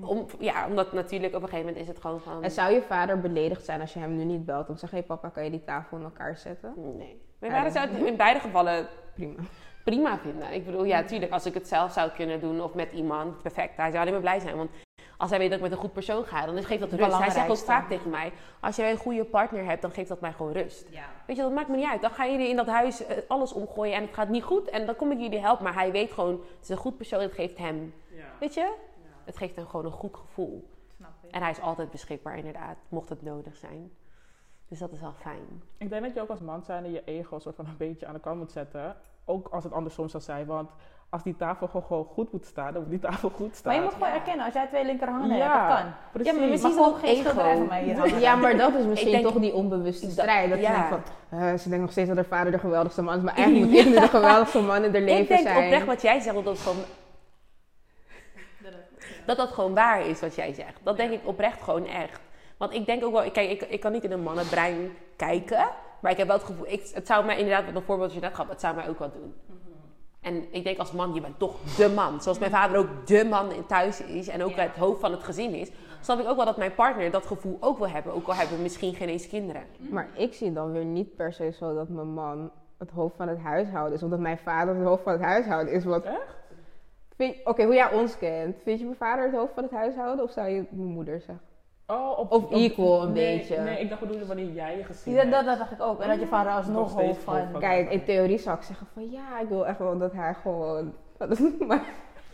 [0.00, 2.42] om, ja, omdat natuurlijk op een gegeven moment is het gewoon van...
[2.42, 4.98] En zou je vader beledigd zijn als je hem nu niet belt om te zeggen,
[4.98, 6.72] hé papa, kan je die tafel in elkaar zetten?
[6.76, 7.20] Nee.
[7.38, 9.42] Mijn vader zou het in beide gevallen Prima.
[9.90, 10.52] Prima vinden.
[10.52, 13.76] Ik bedoel, ja, tuurlijk, als ik het zelf zou kunnen doen of met iemand, perfect.
[13.76, 14.56] Hij zou alleen maar blij zijn.
[14.56, 14.70] Want
[15.16, 17.18] als hij weet dat ik met een goed persoon ga, dan geeft dat rust.
[17.18, 20.20] Hij zegt ook vaak tegen mij, als jij een goede partner hebt, dan geeft dat
[20.20, 20.86] mij gewoon rust.
[21.26, 22.00] Weet je, dat maakt me niet uit.
[22.00, 24.68] Dan gaan jullie in dat huis eh, alles omgooien en het gaat niet goed.
[24.68, 25.64] En dan kom ik jullie helpen.
[25.64, 27.94] Maar hij weet gewoon, het is een goed persoon, het geeft hem,
[28.40, 28.74] weet je?
[29.24, 30.68] Het geeft hem gewoon een goed gevoel.
[31.30, 33.92] En hij is altijd beschikbaar, inderdaad, mocht het nodig zijn.
[34.68, 35.62] Dus dat is wel fijn.
[35.78, 38.14] Ik denk dat je ook als man zijn je ego soort van een beetje aan
[38.14, 38.96] de kant moet zetten.
[39.28, 40.46] Ook als het andersom zou zijn.
[40.46, 40.70] Want
[41.10, 43.72] als die tafel gewoon, goed moet staan, dan moet die tafel goed staan.
[43.72, 45.92] Maar je moet gewoon erkennen, als jij twee linkerhanden Ja, hebt, dat kan.
[46.12, 46.32] Precies.
[46.32, 47.20] Ja, maar misschien is geen ego.
[47.22, 48.20] schilderij van mij hier.
[48.28, 50.50] Ja, maar dat is misschien denk- toch die onbewuste strijd.
[50.50, 50.88] Dat ja.
[50.88, 53.22] van, eh, ze denkt nog steeds dat haar vader de geweldigste man is.
[53.22, 55.64] Maar eigenlijk moet ik nu de geweldigste man in haar leven ik denk zijn.
[55.64, 56.76] oprecht wat jij zegt, dat dat gewoon...
[59.26, 60.80] Dat dat gewoon waar is wat jij zegt.
[60.82, 62.20] Dat denk ik oprecht gewoon echt.
[62.58, 63.30] Want ik denk ook wel...
[63.30, 65.66] Kijk, ik, ik kan niet in een mannenbrein kijken.
[66.00, 66.66] Maar ik heb wel het gevoel...
[66.68, 68.88] Ik, het zou mij inderdaad, wat een voorbeeld dat je net gaf, het zou mij
[68.88, 69.34] ook wel doen.
[70.20, 72.20] En ik denk als man, je bent toch de man.
[72.22, 74.28] Zoals mijn vader ook de man in thuis is.
[74.28, 74.62] En ook Ja.
[74.62, 75.70] het hoofd van het gezin is.
[76.00, 78.12] Snap ik ook wel dat mijn partner dat gevoel ook wil hebben.
[78.12, 79.62] Ook al hebben we misschien geen eens kinderen.
[79.78, 83.28] Maar ik zie dan weer niet per se zo dat mijn man het hoofd van
[83.28, 84.02] het huishouden is.
[84.02, 85.84] Of dat mijn vader het hoofd van het huishouden is.
[85.84, 87.44] Want, Echt?
[87.44, 88.56] Oké, hoe jij ons kent.
[88.62, 90.24] Vind je mijn vader het hoofd van het huishouden?
[90.24, 91.40] Of zou je mijn moeder zeggen?
[91.86, 93.60] Oh, op, Of op- equal een nee, beetje.
[93.60, 95.32] Nee, ik dacht bedoelde wanneer jij je gezien Ja, hebt.
[95.32, 96.00] dat, dat dacht ik ook.
[96.00, 97.48] En dat je vader Nog alsnog hoofd van...
[97.50, 100.34] van- Kijk, in theorie zou ik zeggen van ja, ik wil echt wel dat hij
[100.34, 100.92] gewoon...
[101.68, 101.82] maar,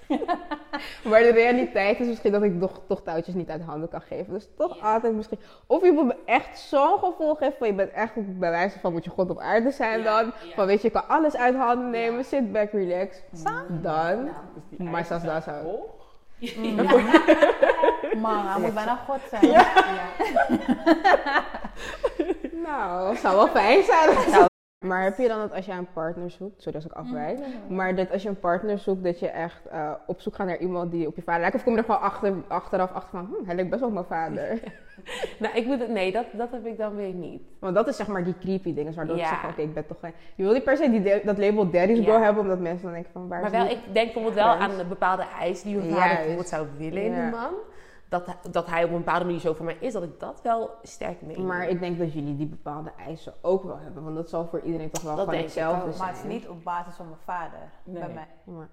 [1.08, 4.32] maar de realiteit is misschien dat ik toch, toch touwtjes niet uit handen kan geven.
[4.32, 5.38] Dus toch altijd misschien...
[5.66, 8.92] Of je moet me echt zo'n gevoel geven van je bent echt bij wijze van
[8.92, 10.32] moet je God op aarde zijn dan.
[10.54, 13.22] Van weet je, je kan alles uit handen nemen, sit back, relax.
[13.68, 14.24] Dan.
[14.54, 15.64] Dus die Maar zelfs daar zijn
[16.42, 17.02] zou- hoog.
[18.16, 19.50] Man, hij moet bijna God zijn.
[22.64, 24.50] Nou, zou wel fijn zijn.
[24.82, 28.10] Maar heb je dan dat als je een partner zoekt, als ik afwijk, maar dat
[28.12, 31.06] als je een partner zoekt, dat je echt eh, op zoek gaat naar iemand die
[31.06, 31.56] op je vader lijkt?
[31.56, 33.94] Of kom je er gewoon achter, achteraf achter van, hm, hij lijkt best wel op
[33.94, 34.60] mijn vader?
[35.38, 35.88] Nou, ik moet het...
[35.88, 37.42] Nee, dat, dat heb ik dan weer niet.
[37.58, 39.28] Want dat is zeg maar die creepy dingen, waardoor ik Ja.
[39.28, 40.12] zeg, oké, ik ben toch geen...
[40.34, 42.04] Je wil niet per se die de- dat label daddy's Ja.
[42.04, 43.72] girl hebben, omdat mensen dan denken van, waar Maar wel, die?
[43.76, 47.30] ik denk bijvoorbeeld wel aan bepaalde eis die mijn vader bijvoorbeeld zou willen in een
[47.30, 47.50] man.
[48.12, 50.70] Dat, dat hij op een bepaalde manier zo voor mij is, dat ik dat wel
[50.82, 51.46] sterk meen.
[51.46, 54.60] Maar ik denk dat jullie die bepaalde eisen ook wel hebben, want dat zal voor
[54.60, 55.98] iedereen toch wel Dat gewoon denk ik hetzelfde zijn.
[55.98, 57.70] Maar het is niet op basis van mijn vader.
[57.84, 58.02] Nee.
[58.02, 58.54] Bij mij.
[58.54, 58.68] Maar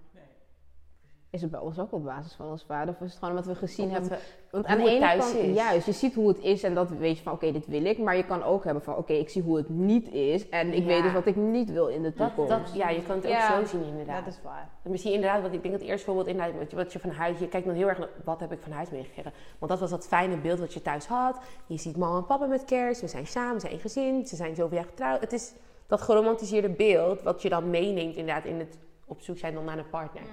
[1.32, 2.94] is het bij ons ook op basis van ons vader?
[2.94, 4.94] Of is het gewoon omdat we gezien Omdat hebben we- Want hoe aan de het
[4.94, 5.56] ene thuis kant, is.
[5.56, 7.98] juist, je ziet hoe het is en dat weet je van, oké, dit wil ik.
[7.98, 10.50] Maar je kan ook hebben van, oké, ik zie hoe het niet is.
[10.50, 10.86] En ik Ja.
[10.86, 12.50] weet dus wat ik niet wil in de toekomst.
[12.52, 14.26] dat, ja, je kan het ook Ja, zo zien inderdaad.
[14.26, 14.70] Dat is waar.
[14.84, 17.10] Misschien inderdaad, wat ik denk dat het eerste voorbeeld inderdaad, wat je, wat je van
[17.10, 19.34] huis, je kijkt dan heel erg naar wat heb ik van huis meegekregen.
[19.60, 21.40] Want dat was dat fijne beeld wat je thuis had.
[21.68, 24.36] Je ziet mama en papa met kerst, we zijn samen, we zijn een gezin, ze
[24.36, 25.22] zijn zoveel jaar getrouwd.
[25.22, 25.54] Het is
[25.88, 28.78] dat geromantiseerde beeld wat je dan meeneemt inderdaad in het
[29.10, 30.24] op zoek zijn dan naar een partner.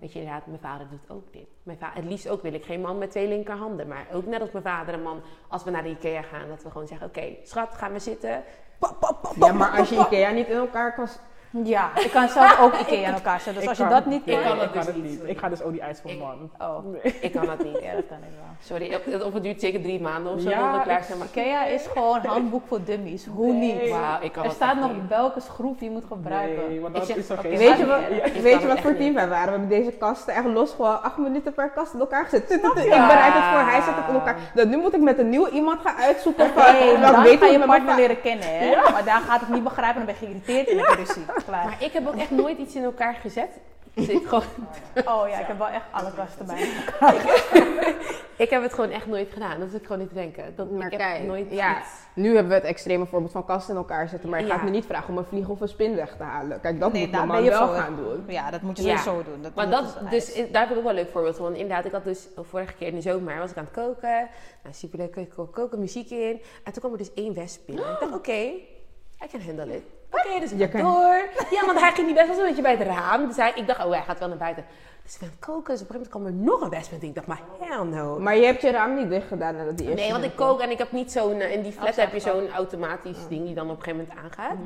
[0.00, 1.46] Weet je inderdaad, mijn vader doet ook dit.
[1.62, 3.88] Mijn va- het liefst ook wil ik geen man met twee linkerhanden.
[3.88, 6.62] Maar ook net als mijn vader een man, als we naar de Ikea gaan, dat
[6.62, 8.42] we gewoon zeggen, oké, schat, gaan we zitten.
[9.40, 9.96] Ja, maar als je.
[9.98, 11.06] Ikea niet in elkaar kan...
[11.64, 13.54] Ja, ik kan zelf ook Ikea aan elkaar zetten.
[13.54, 14.42] Dus Ik als je dat niet kan...
[14.42, 15.30] kan dat ik kan dus het niet, niet.
[15.30, 16.50] Ik ga dus ook die voor Ik- man.
[16.58, 17.14] Oh, Nee.
[17.26, 17.78] Ik kan dat niet.
[17.82, 18.52] ja, dat kan ik wel.
[18.60, 21.18] Sorry, of, of het duurt zeker drie maanden of zo, Ja, klaar zijn.
[21.18, 23.26] Maar Ikea is gewoon handboek voor dummies.
[23.26, 23.74] Hoe Nee.
[23.74, 23.90] niet?
[23.90, 25.08] wauw, ik kan Er staat nog niet.
[25.08, 26.68] welke schroef je moet gebruiken.
[26.68, 27.56] Nee, want dat zeg- is geen...
[27.56, 28.00] Weet je wat,
[28.42, 29.44] weet je wat voor team wij waren?
[29.52, 32.50] We hebben deze kasten echt los gewoon acht minuten per kast in elkaar gezet.
[32.50, 34.36] Ik bereid het voor, hij zet het in elkaar.
[34.54, 36.72] Dan nu moet ik met een nieuw iemand gaan uitzoeken van...
[36.72, 38.76] Nee, dan ga je partner leren kennen, hè?
[38.92, 41.24] Maar daar gaat het niet begrijpen, dan ben je geïrriteerd en dan heb je ruzie.
[41.46, 41.64] Klaar.
[41.64, 43.48] Maar ik heb ook echt nooit iets in elkaar gezet
[43.94, 44.42] Dus ik, gewoon,
[44.94, 46.68] Oh ja, ik heb wel echt alle kasten bij.
[48.44, 49.58] ik heb het gewoon echt nooit gedaan.
[49.58, 50.52] Dat is ik gewoon niet te denken.
[50.56, 51.78] Dat, Maar ik heb nooit ja.
[51.78, 54.28] iets- Nu hebben we het extreme voorbeeld van kasten in elkaar zetten.
[54.28, 54.64] Maar je gaat Ja.
[54.64, 56.60] me niet vragen om een vlieg of een spin weg te halen.
[56.60, 58.24] Kijk, dat Nee, moet je wel gaan doen.
[58.26, 58.96] Ja, dat moet je Ja.
[58.96, 59.42] sowieso doen.
[59.42, 61.54] Dat Maar dat, dus daar heb ik ook wel een leuk voorbeeld van.
[61.54, 64.28] Inderdaad, ik had dus vorige keer in de zomer was ik aan het koken.
[64.62, 66.40] Nou, superleuk, ik kon koken, muziek in.
[66.64, 67.84] En toen kwam er dus één wesp binnen.
[67.92, 68.32] Ik dacht, oké,
[69.24, 69.82] I can handle it.
[70.14, 71.28] Oké, dus ik kan- door.
[71.50, 73.26] Ja, want hij ging niet best wel zo'n beetje bij het raam.
[73.26, 74.64] Dus hij, ik dacht, oh, hij gaat wel naar buiten.
[75.04, 75.72] Dus ik ben koken.
[75.74, 76.92] Dus op een gegeven moment kwam er nog een wesp.
[76.92, 78.18] En ik dacht, maar hell no.
[78.18, 80.60] Maar je hebt je raam niet dicht gedaan nadat die eerste Nee, want ik kook
[80.60, 81.40] en ik heb niet zo'n...
[81.40, 84.24] eh, In die flat heb je zo'n automatisch ding die dan op een gegeven moment
[84.24, 84.56] aangaat.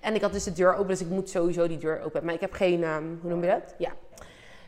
[0.00, 2.24] En ik had dus de deur open, dus ik moet sowieso die deur open.
[2.24, 2.82] Maar ik heb geen...
[2.84, 3.74] ehm, hoe noem je dat?
[3.78, 3.90] Ja.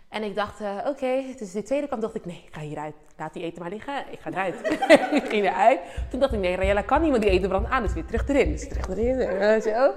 [0.09, 2.95] En ik dacht, eh, oké, dus de tweede kwam dacht ik, nee, ik ga hieruit.
[3.17, 4.55] Laat die eten maar liggen, ik ga eruit.
[5.23, 5.79] ik ging eruit.
[6.11, 7.83] Toen dacht ik, nee, Rayella kan niet, want die eten brandt aan.
[7.83, 9.93] Dus weer terug erin, dus terug erin, zo.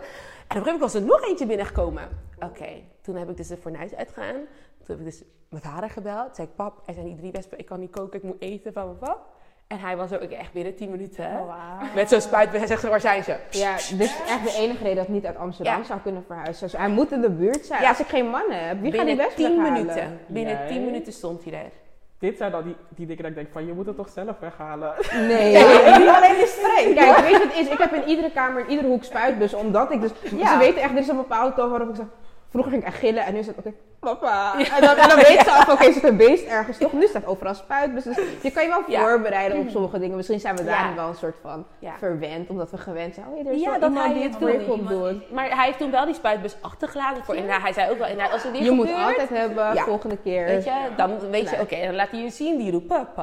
[0.50, 2.08] En op een gegeven moment was er nog eentje binnengekomen.
[2.40, 2.70] Oké,
[3.02, 4.36] toen heb ik dus de fornuis uitgegaan.
[4.84, 6.36] Toen heb ik dus mijn vader gebeld.
[6.36, 8.74] Zei ik, pap, er zijn die drie wespen, ik kan niet koken, ik moet eten,
[8.74, 9.20] van pap.
[9.68, 11.26] En hij was ook echt binnen 10 minuten.
[11.26, 11.94] Oh, wauw.
[11.96, 13.36] Met zo'n spuit, hij zegt, waar zijn ze?
[13.52, 15.84] Ja, dit is echt de enige reden dat niet uit Amsterdam Ja.
[15.84, 16.64] zou kunnen verhuizen.
[16.70, 17.82] Dus hij moet in de buurt zijn.
[17.82, 17.88] Ja.
[17.90, 19.74] Als ik geen mannen heb, wie gaat die binnen best 10 weghalen?
[19.74, 20.20] minuten.
[20.28, 20.68] Binnen Jij?
[20.68, 21.72] 10 minuten stond hij er.
[22.20, 24.40] Dit zijn dan die, die dingen dat ik denk van, je moet het toch zelf
[24.40, 24.94] weghalen.
[25.14, 25.54] Nee.
[26.00, 26.94] Niet alleen die spray.
[26.94, 27.68] Kijk, weet je wat het is?
[27.68, 29.60] Ik heb in iedere kamer, in iedere hoek spuitbussen.
[29.60, 30.12] Omdat ik dus...
[30.36, 30.52] Ja.
[30.52, 32.06] Ze weten echt, er is een bepaalde toon waarop ik zeg...
[32.50, 34.54] Vroeger ging ik echt gillen en nu is het, oké, papa.
[34.76, 36.94] En dan, en dan weet ze af, oké, er zit een beest ergens toch?
[36.94, 38.14] Nu staat overal spuitbussen.
[38.16, 39.00] Dus je kan je wel Ja.
[39.02, 40.16] voorbereiden op sommige dingen.
[40.16, 40.70] Misschien zijn we Ja.
[40.70, 41.94] daarin wel een soort van Ja.
[41.98, 42.50] verwend.
[42.50, 43.28] Omdat we gewend zijn.
[43.28, 44.66] Oh, ja, er is Ja, dat iemand hij die het het wil.
[44.66, 45.32] break-up doet.
[45.32, 47.24] Maar hij heeft toen wel die spuitbus achtergelaten.
[47.24, 49.84] Voor, inderdaad, hij zei ook wel, als er weer Je moet altijd hebben, Ja.
[49.84, 50.46] volgende keer.
[50.46, 53.16] Weet je, dan weet je, oké, dan laat hij je zien, die roept pap,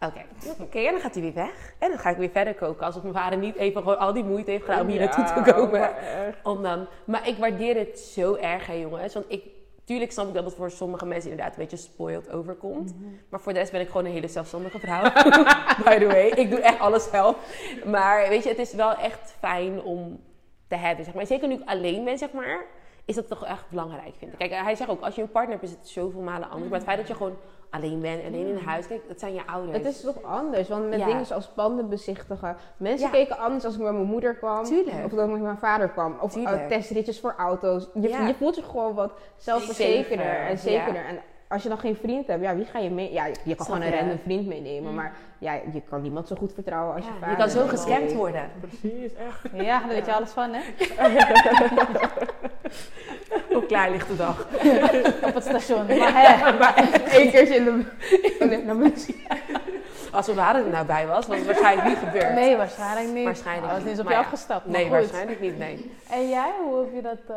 [0.00, 0.24] Oké,
[0.60, 1.74] oké, en dan gaat hij weer weg.
[1.78, 2.86] En dan ga ik weer verder koken.
[2.86, 5.52] Alsof mijn vader niet even gewoon al die moeite heeft gedaan om hier naartoe te
[5.52, 5.80] komen.
[5.80, 6.38] maar.
[6.42, 9.14] Om dan, maar ik waardeer het zo erg, hè, jongens.
[9.14, 9.44] Want ik,
[9.84, 12.94] tuurlijk snap ik dat het voor sommige mensen inderdaad een beetje spoiled overkomt.
[13.28, 15.02] Maar voor de rest ben ik gewoon een hele zelfstandige vrouw.
[15.84, 17.36] By the way, ik doe echt alles zelf.
[17.84, 20.20] Maar weet je, het is wel echt fijn om
[20.68, 21.26] te hebben, zeg maar.
[21.26, 22.64] Zeker nu ik alleen ben, zeg maar,
[23.04, 24.38] is dat toch echt belangrijk, vind ik.
[24.38, 26.70] Kijk, hij zegt ook, als je een partner hebt, is het zoveel malen anders.
[26.70, 27.36] Maar het feit dat je gewoon
[27.70, 29.76] alleen bent, alleen in huis, kijk, dat zijn je ouders.
[29.76, 31.06] Het is toch anders, want met Ja.
[31.06, 32.56] dingen zoals panden bezichtigen.
[32.76, 33.12] Mensen Ja.
[33.12, 34.64] keken anders als ik met mijn moeder kwam.
[34.64, 35.04] Tuurlijk.
[35.04, 36.16] Of dat ik met mijn vader kwam.
[36.20, 37.88] Of uh, testritjes voor auto's.
[37.94, 38.26] Je, Ja.
[38.26, 41.04] je voelt je gewoon wat zelfverzekerder Zeker, en zekerder.
[41.04, 43.12] En als je dan geen vriend hebt, ja, wie ga je mee?
[43.12, 44.94] Ja, je, je kan Snap gewoon een random vriend meenemen.
[44.94, 47.30] Maar ja, je kan niemand zo goed vertrouwen als je vader.
[47.30, 48.50] je kan zo gescamd worden.
[48.60, 49.64] Precies, echt.
[49.64, 50.60] Ja, daar weet je alles van, hè?
[53.66, 54.46] Klaar ligt de dag.
[55.22, 55.86] Op het station.
[55.86, 56.74] Maar hè, Maar
[57.10, 57.70] één keertje in de...
[58.70, 59.26] Oh, moet ik-
[60.12, 62.32] Als vader er nou bij was, was het waarschijnlijk niet gebeurd.
[62.34, 63.24] nee, waarschijnlijk niet.
[63.24, 64.60] Waarschijnlijk Dat is niet niet, op je maar ja.
[64.64, 64.90] Nee, goed.
[64.92, 65.96] waarschijnlijk niet, nee.
[66.10, 67.18] En jij, hoe heb je dat...
[67.28, 67.36] eh,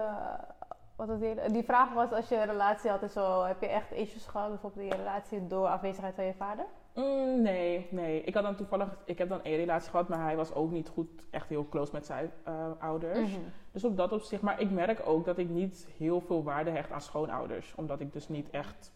[0.95, 3.67] wat was die, die vraag was, als je een relatie had en zo, heb je
[3.67, 6.65] echt issues gehad, bijvoorbeeld in je relatie, door afwezigheid van je vader?
[6.95, 8.21] Mm, nee, nee.
[8.23, 10.89] Ik had dan toevallig, ik heb dan één relatie gehad, maar hij was ook niet
[10.89, 13.31] goed, echt heel close met zijn eh, ouders.
[13.31, 13.39] Mhm.
[13.71, 16.91] Dus op dat opzicht, maar ik merk ook dat ik niet heel veel waarde hecht
[16.91, 17.73] aan schoonouders.
[17.75, 18.93] Omdat ik dus niet echt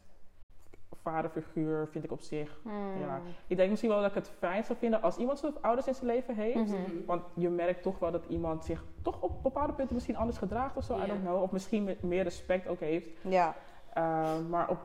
[1.03, 2.59] vaderfiguur vind ik op zich.
[2.63, 2.99] Hmm.
[2.99, 3.21] Ja.
[3.47, 5.93] Ik denk misschien wel dat ik het fijn zou vinden als iemand zijn ouders in
[5.93, 6.55] zijn leven heeft.
[6.55, 7.05] Mhm.
[7.05, 10.77] Want je merkt toch wel dat iemand zich toch op bepaalde punten misschien anders gedraagt
[10.77, 10.97] of zo.
[10.97, 11.03] Ja.
[11.03, 11.41] I don't know.
[11.41, 13.07] Of misschien meer respect ook heeft.
[13.21, 13.55] Ja.
[13.97, 14.79] Uh, maar op,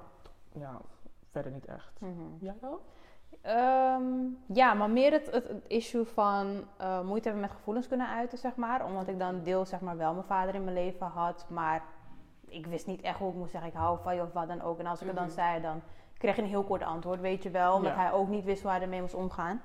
[0.53, 0.81] ja,
[1.31, 2.01] verder niet echt.
[2.01, 2.13] Mhm.
[2.39, 2.81] Jij wel?
[3.43, 4.03] Ehm,
[4.47, 8.39] ja, maar meer het, het, het issue van eh, moeite hebben met gevoelens kunnen uiten,
[8.39, 8.85] zeg maar.
[8.85, 11.83] Omdat ik dan deels, zeg maar, wel mijn vader in mijn leven had, maar
[12.49, 14.63] ik wist niet echt hoe ik moest zeggen, ik hou van je of wat dan
[14.63, 14.79] ook.
[14.79, 15.35] En als ik het dan Mhm.
[15.35, 15.81] zei, dan
[16.19, 17.75] kreeg je een heel kort antwoord, weet je wel.
[17.75, 17.99] Omdat Ja.
[17.99, 19.61] hij ook niet wist hoe hij ermee moest omgaan.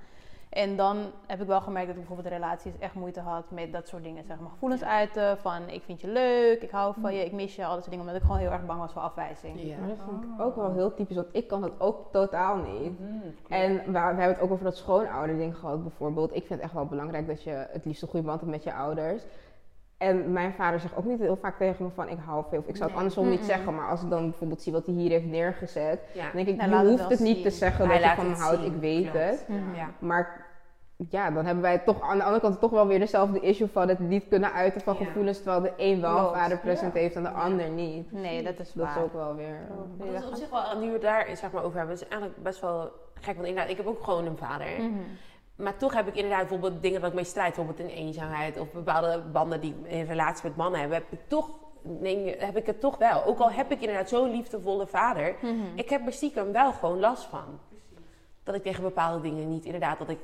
[0.54, 3.88] En dan heb ik wel gemerkt dat ik bijvoorbeeld relaties echt moeite had met dat
[3.88, 4.24] soort dingen.
[4.24, 7.56] Zeg maar gevoelens uiten van ik vind je leuk, ik hou van je, ik mis
[7.56, 8.06] je, al dat soort dingen.
[8.06, 9.62] Omdat ik gewoon heel erg bang was voor afwijzing.
[9.62, 9.78] Ja.
[9.78, 13.00] Maar dat vind ik ook wel heel typisch, want ik kan dat ook totaal niet.
[13.00, 13.12] Mhm.
[13.50, 16.36] En we, we hebben het ook over dat schoonouderding gehad bijvoorbeeld.
[16.36, 18.64] Ik vind het echt wel belangrijk dat je het liefst een goede band hebt met
[18.64, 19.24] je ouders.
[20.04, 22.60] En mijn vader zegt ook niet heel vaak tegen me van ik hou veel.
[22.60, 22.98] Of ik zou het Nee.
[22.98, 26.22] andersom niet zeggen, maar als ik dan bijvoorbeeld zie wat hij hier heeft neergezet, Ja.
[26.24, 28.16] dan denk ik, Nou, je laat het hoeft het niet te zeggen Hij dat je
[28.16, 29.18] van me het houdt, ik weet klopt.
[29.26, 29.46] het.
[29.76, 29.90] Ja.
[30.00, 30.46] Maar
[31.10, 33.88] ja, dan hebben wij toch aan de andere kant toch wel weer dezelfde issue van
[33.88, 35.06] het niet kunnen uiten van Ja.
[35.06, 36.38] gevoelens, terwijl de een wel een Klopt.
[36.38, 37.00] vaderpresent Ja.
[37.00, 38.12] heeft en de ander niet.
[38.12, 38.98] Nee, dat is Dat waar.
[38.98, 39.58] is ook wel weer...
[39.98, 42.44] Dat is op zich wel, nu we het daar zeg maar, over hebben, is eigenlijk
[42.44, 43.36] best wel gek.
[43.36, 44.68] Want inderdaad, ik heb ook gewoon een vader.
[44.80, 44.88] Mhm.
[45.56, 47.56] Maar toch heb ik inderdaad bijvoorbeeld dingen dat ik mee strijd.
[47.56, 50.98] Bijvoorbeeld in eenzaamheid of bepaalde banden die in relatie met mannen hebben.
[50.98, 51.50] Heb ik, toch,
[51.82, 53.24] neem heb ik het toch wel.
[53.24, 55.36] Ook al heb ik inderdaad zo'n liefdevolle vader.
[55.42, 55.56] Mhm.
[55.76, 57.60] Ik heb er stiekem wel gewoon last van.
[58.44, 60.20] Dat ik tegen bepaalde dingen niet, inderdaad, dat ik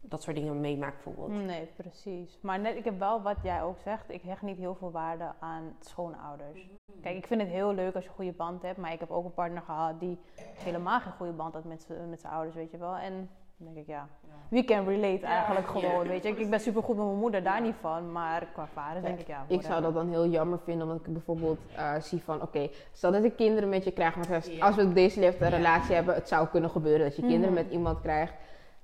[0.00, 1.44] dat soort dingen meemaakt bijvoorbeeld.
[1.44, 2.38] Nee, precies.
[2.40, 4.10] Maar net, ik heb wel wat jij ook zegt.
[4.10, 6.66] Ik hecht niet heel veel waarde aan schoonouders.
[7.02, 8.78] Kijk, ik vind het heel leuk als je een goede band hebt.
[8.78, 10.18] Maar ik heb ook een partner gehad die
[10.54, 11.84] helemaal geen goede band had met
[12.20, 12.96] zijn ouders, weet je wel.
[12.96, 14.06] En dan denk ik, ja,
[14.48, 16.28] we can relate eigenlijk gewoon, weet je.
[16.28, 18.12] Ik, ik ben supergoed met mijn moeder, daar niet van.
[18.12, 21.12] Maar qua vader denk ik, ja, Ik zou dat dan heel jammer vinden, omdat ik
[21.12, 24.82] bijvoorbeeld eh, zie van, oké, stel dat ik kinderen met je krijg, maar als- we
[24.82, 27.62] op deze leeftijd een relatie hebben, het zou kunnen gebeuren dat je kinderen Mhm.
[27.64, 28.32] met iemand krijgt.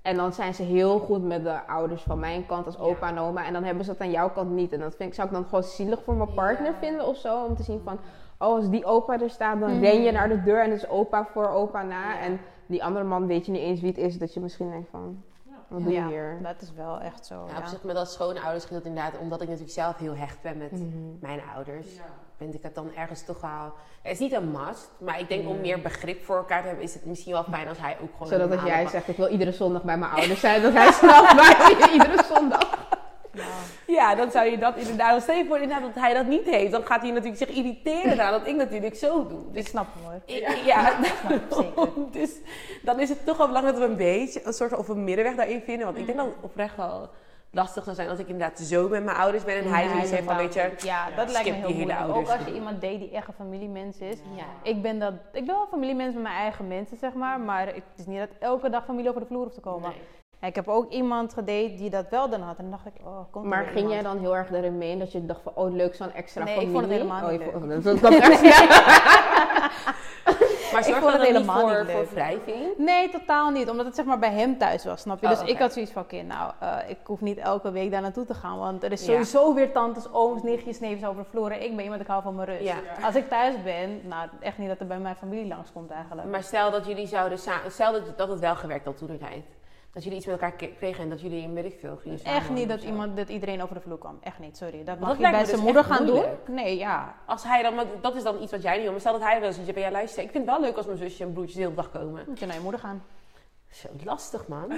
[0.03, 3.19] En dan zijn ze heel goed met de ouders van mijn kant als opa en
[3.19, 3.45] oma.
[3.47, 4.73] En dan hebben ze dat aan jouw kant niet.
[4.73, 7.45] En dat vind ik, zou ik dan gewoon zielig voor mijn partner vinden of zo.
[7.45, 7.95] Om te zien van,
[8.39, 9.81] oh, als die opa er staat, dan Mhm.
[9.81, 12.19] ren je naar de deur en is opa voor opa na.
[12.21, 14.19] En die andere man weet je niet eens wie het is.
[14.19, 15.23] Dat je misschien denkt van,
[15.69, 16.39] wat doe je Ja, hier?
[16.43, 17.59] dat is wel echt zo, Ja, ja.
[17.59, 20.73] op zich met als schoonouders scheelt inderdaad, omdat ik natuurlijk zelf heel hecht ben met
[20.73, 20.85] Mhm.
[21.21, 21.87] mijn ouders,
[22.37, 23.73] vind ik het dan ergens toch wel...
[24.03, 26.85] Het is niet een must, maar ik denk om meer begrip voor elkaar te hebben,
[26.85, 28.29] is het misschien wel fijn als hij ook gewoon...
[28.29, 31.35] Zodat als jij zegt, ik wil iedere zondag bij mijn ouders zijn, dat hij snapt
[31.37, 32.84] bij je iedere zondag.
[33.87, 35.23] Ja, dan zou je dat inderdaad...
[35.23, 38.25] Stel je voor inderdaad dat hij dat niet heeft, dan gaat hij natuurlijk zich irriteren
[38.25, 39.39] aan dat ik natuurlijk zo doe.
[39.41, 40.21] ik Dus snap hem hoor.
[40.25, 40.93] ik- ja,
[41.53, 41.89] zeker.
[42.21, 42.31] dus
[42.83, 45.35] dan is het toch wel belangrijk dat we een beetje een soort of een middenweg
[45.35, 45.87] daarin vinden.
[45.87, 47.09] Want ik denk dat het oprecht wel
[47.51, 50.25] lastig zou zijn als ik inderdaad zo met mijn ouders ben en hij zoiets heeft
[50.25, 50.71] van, weet je...
[50.79, 51.99] Ja, dat lijkt me heel moeilijk.
[52.09, 54.17] Ook als je iemand deed die echt een familiemens is.
[54.37, 54.45] Ja.
[54.63, 57.41] Ik ben, dat, ik ben wel familiemens met mijn eigen mensen, zeg maar.
[57.41, 59.89] Maar het is niet dat elke dag familie over de vloer hoeft te komen.
[59.91, 59.99] Nee.
[60.41, 62.57] Ik heb ook iemand gedate die dat wel dan had.
[62.57, 65.13] En dan dacht ik, oh, komt Maar ging jij dan heel erg daarin mee dat
[65.13, 66.73] je dacht van, oh leuk, zo'n extra Nee, ik familie?
[66.79, 67.53] vond het helemaal oh, niet leuk.
[67.53, 68.13] vond- dat,
[70.73, 72.79] Maar Ik vond dat het dan niet helemaal voor, niet voor wrijving?
[72.79, 73.71] Nee, totaal niet.
[73.71, 75.27] Omdat het zeg maar bij hem thuis was, snap je?
[75.27, 78.01] Oh, dus ik had zoiets van, oké, nou, eh, ik hoef niet elke week daar
[78.01, 78.59] naartoe te gaan.
[78.59, 79.07] Want er is Ja.
[79.13, 81.51] sowieso weer tantes, ooms, nichtjes, neefjes over de vloer.
[81.53, 82.63] En ik ben iemand, ik hou van mijn rust.
[82.63, 82.75] Ja.
[83.03, 86.29] Als ik thuis ben, nou, echt niet dat er bij mijn familie langskomt eigenlijk.
[86.29, 87.71] Maar stel dat jullie zouden samen...
[87.73, 89.45] Stel dat, dat het wel gewerkt had toen de tijd.
[89.95, 92.51] Dat jullie iets met elkaar kregen en dat jullie in weet ik veel gingen Echt
[92.51, 94.19] niet dat, iemand, dat iedereen over de vloer kwam.
[94.21, 94.77] Echt niet, sorry.
[94.77, 96.47] Dat dat mag je bij zijn dus moeder gaan moeilijk.
[96.47, 96.55] doen.
[96.55, 97.15] Nee, ja.
[97.27, 97.75] Als hij dan...
[98.01, 98.91] Dat is dan iets wat jij niet wil.
[98.91, 100.23] Maar stel dat hij wel eens zegt, jij luister.
[100.23, 102.25] Ik vind het wel leuk als mijn zusje en broertjes de hele dag komen.
[102.27, 103.03] Moet je naar je moeder gaan.
[103.75, 104.73] Zo lastig, man.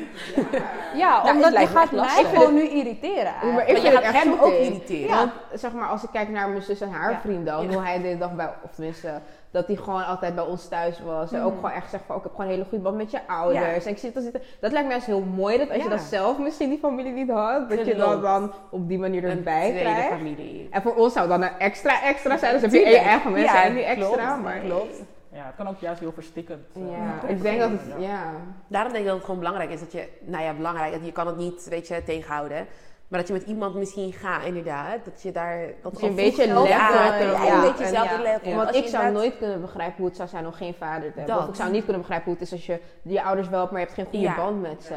[0.94, 3.32] Ja, het omdat je gaat mij gewoon nu irriteren.
[3.42, 5.16] Maar ik Maar je vind het gaat echt hem ook irriteren.
[5.16, 7.20] Want zeg maar, als ik kijk naar mijn zus en haar Ja.
[7.20, 7.72] vriend dan, Ja.
[7.74, 11.32] hoe hij de dag bij, of tenminste, dat hij gewoon altijd bij ons thuis was.
[11.32, 11.56] En ook Mhm.
[11.56, 13.84] gewoon echt zegt van, oh, ik heb gewoon een hele goede band met je ouders.
[13.84, 16.38] En ik zit, zitten, dat lijkt me juist heel mooi, dat als je dat zelf
[16.38, 19.80] misschien die familie niet had, dat je dat dan op die manier Een erbij tweede
[19.90, 20.08] krijgt.
[20.08, 20.68] familie.
[20.70, 23.54] En voor ons zou dan een extra extra zijn, dus heb je één eigen mensen
[23.54, 24.06] Ja, en die extra.
[24.26, 24.42] klopt.
[24.42, 25.02] Maar Klopt.
[25.36, 26.66] Ja, het kan ook juist heel verstikkend.
[26.74, 28.30] eh, ja, ik denk dat het, ja.
[28.68, 31.12] Daarom denk ik dat het gewoon belangrijk is dat je, nou ja, belangrijk, dat je
[31.12, 32.66] kan het niet, weet je, tegenhouden.
[33.08, 35.04] Maar dat je met iemand misschien gaat, inderdaad.
[35.04, 35.66] Dat je daar...
[35.82, 37.36] Dat je een beetje zelf- level ja, hebt erop.
[37.36, 38.54] ja, een Ja, beetje zelf level.
[38.54, 41.18] Want ik zou inderdaad- nooit kunnen begrijpen hoe het zou zijn om geen vader te
[41.18, 41.36] hebben.
[41.38, 43.70] Of ik zou niet kunnen begrijpen hoe het is als je je ouders wel hebt,
[43.72, 44.36] maar je hebt geen goede Ja.
[44.36, 44.94] band met ze.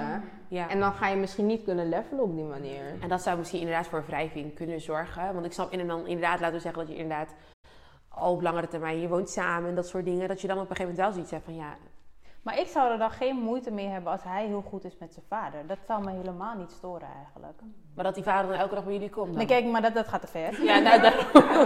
[0.47, 0.69] Ja.
[0.69, 2.82] En dan ga je misschien niet kunnen levelen op die manier.
[3.02, 5.34] En dat zou misschien inderdaad voor wrijving kunnen zorgen.
[5.34, 7.30] Want ik snap in en dan inderdaad, laten we zeggen dat je inderdaad
[8.10, 10.28] al op langere termijn, je woont samen en dat soort dingen.
[10.28, 11.74] Dat je dan op een gegeven moment wel zoiets hebt van ja,
[12.41, 15.13] Maar ik zou er dan geen moeite mee hebben als hij heel goed is met
[15.13, 15.67] zijn vader.
[15.67, 17.60] Dat zou me helemaal niet storen eigenlijk.
[17.95, 19.28] maar dat die vader dan elke dag bij jullie komt.
[19.28, 19.36] dan.
[19.38, 20.63] Nee, kijk, maar dat, dat gaat te ver.
[20.63, 21.13] Ja, nou, dat,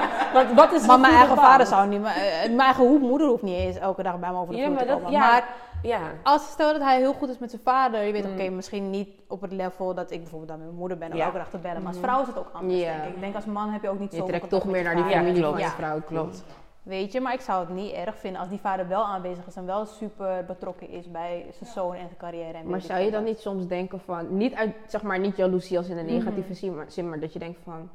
[0.62, 2.01] wat is Maar mijn eigen vader zou niet...
[2.01, 4.60] Mijn, eh, mijn eigen hoe- moeder hoeft niet eens elke dag bij me over de
[4.62, 5.12] Ja, maar te dat- komen.
[5.12, 5.19] ja.
[5.19, 5.47] Maar
[5.83, 8.03] Ja, als stel dat hij heel goed is met zijn vader...
[8.03, 8.31] Je weet, Mm.
[8.31, 11.11] oké, misschien niet op het level dat ik bijvoorbeeld dan met mijn moeder ben...
[11.11, 11.25] om Ja.
[11.25, 11.77] elke dag te bellen.
[11.77, 12.05] Maar als Mhm.
[12.05, 12.91] vrouw is het ook anders, Ja.
[12.93, 13.13] denk ik.
[13.15, 15.03] Ik denk als man heb je ook niet Je zo trekt toch meer naar die
[15.03, 16.01] familie van je vrouw.
[16.01, 16.43] klopt.
[16.83, 19.55] Weet je, maar ik zou het niet erg vinden als die vader wel aanwezig is...
[19.55, 22.57] en wel super betrokken is bij zijn zoon en zijn carrière.
[22.57, 25.77] En Maar zou je dan niet soms denken van, niet uit, zeg maar, niet jaloezie
[25.77, 26.13] als in een Mhm.
[26.13, 27.89] negatieve zin, maar, zin, maar dat je denkt van,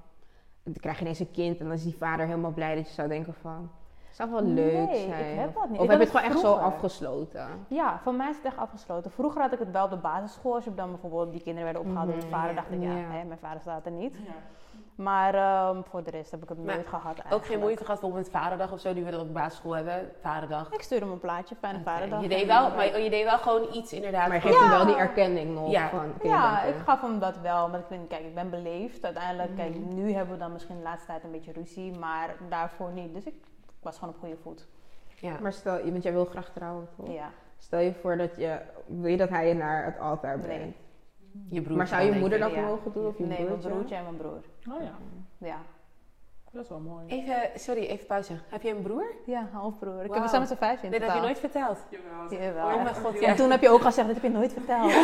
[0.63, 2.95] dan krijg je ineens een kind en dan is die vader helemaal blij dat je
[2.95, 3.71] zou denken van,
[4.11, 5.79] zou wel leuk Nee, ik heb dat niet.
[5.79, 7.47] Of Ik heb je het gewoon echt zo afgesloten?
[7.69, 9.11] Ja, voor mij is het echt afgesloten.
[9.11, 10.55] Vroeger had ik het wel op de basisschool.
[10.55, 12.55] Als je dan bijvoorbeeld die kinderen werden opgehaald door de Mhm, vader, ja.
[12.61, 12.97] dacht ik, ja, Ja.
[13.11, 14.17] hè, mijn vader staat er niet.
[14.95, 17.45] Maar ehm, voor de rest heb ik het Maar nooit gehad Ook eigenlijk.
[17.45, 20.11] geen moeite gehad bijvoorbeeld met vaderdag of zo, die we dan op basisschool hebben.
[20.21, 20.73] Vaderdag.
[20.73, 22.23] Ik stuurde hem een plaatje, fijne vaderdag.
[22.23, 24.27] Je deed wel, maar je deed wel gewoon iets inderdaad.
[24.27, 25.71] Maar je geeft hem wel die erkenning nog.
[25.71, 25.89] Ja.
[25.89, 27.69] Van, Ja, ik gaf hem dat wel.
[27.69, 29.05] Maar ik vind, kijk, ik ben beleefd.
[29.05, 29.95] Uiteindelijk, kijk, Mhm.
[29.95, 33.15] nu hebben we dan misschien de laatste tijd een beetje ruzie, maar daarvoor niet.
[33.15, 33.35] Dus ik
[33.83, 34.67] was gewoon op goede voet.
[35.21, 35.37] Ja.
[35.41, 37.13] Maar stel, want jij wil graag trouwen, toch?
[37.13, 37.31] Ja.
[37.59, 40.63] Stel je voor dat je, wil je dat hij je naar het altaar brengt?
[40.65, 40.77] Nee.
[41.51, 41.77] Je broer.
[41.77, 42.61] Maar zou je moeder dat Ja.
[42.61, 43.95] mogen doen of je Nee, mijn broertje?
[43.95, 44.41] en mijn broer.
[44.71, 44.93] Oh ja,
[45.39, 45.57] Ja.
[46.53, 47.07] dat is wel mooi.
[47.07, 48.33] Even, sorry, even pauze.
[48.49, 49.15] Heb je een broer?
[49.27, 50.05] Ja, halfbroer.
[50.05, 51.79] Ik heb er samen met z'n vijf in Nee, dat heb je nooit verteld.
[52.31, 52.67] Jawel.
[52.67, 53.35] Oh mijn god, En ja.
[53.35, 54.93] toen heb je ook gezegd, dat heb je nooit verteld.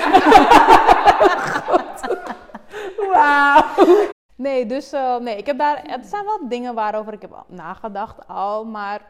[3.12, 4.12] Wauw.
[4.36, 5.82] Nee, dus eh, nee, ik heb daar.
[5.90, 9.06] Het zijn wel dingen waarover ik heb nagedacht al, maar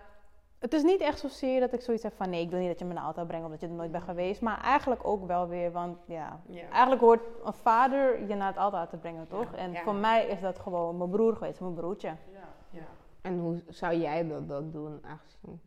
[0.59, 2.79] het is niet echt zozeer dat ik zoiets heb van nee, ik wil niet dat
[2.79, 4.41] je me naar auto brengt omdat je er nooit bent geweest.
[4.41, 6.69] Maar eigenlijk ook wel weer, want ja, Ja.
[6.69, 9.53] eigenlijk hoort een vader je naar het auto te brengen, toch?
[9.55, 9.81] En Ja.
[9.83, 12.09] voor mij is dat gewoon mijn broer geweest, mijn broertje.
[12.71, 12.81] Ja.
[13.23, 15.01] En hoe zou jij dat, dat doen?
[15.05, 15.61] Aangezien,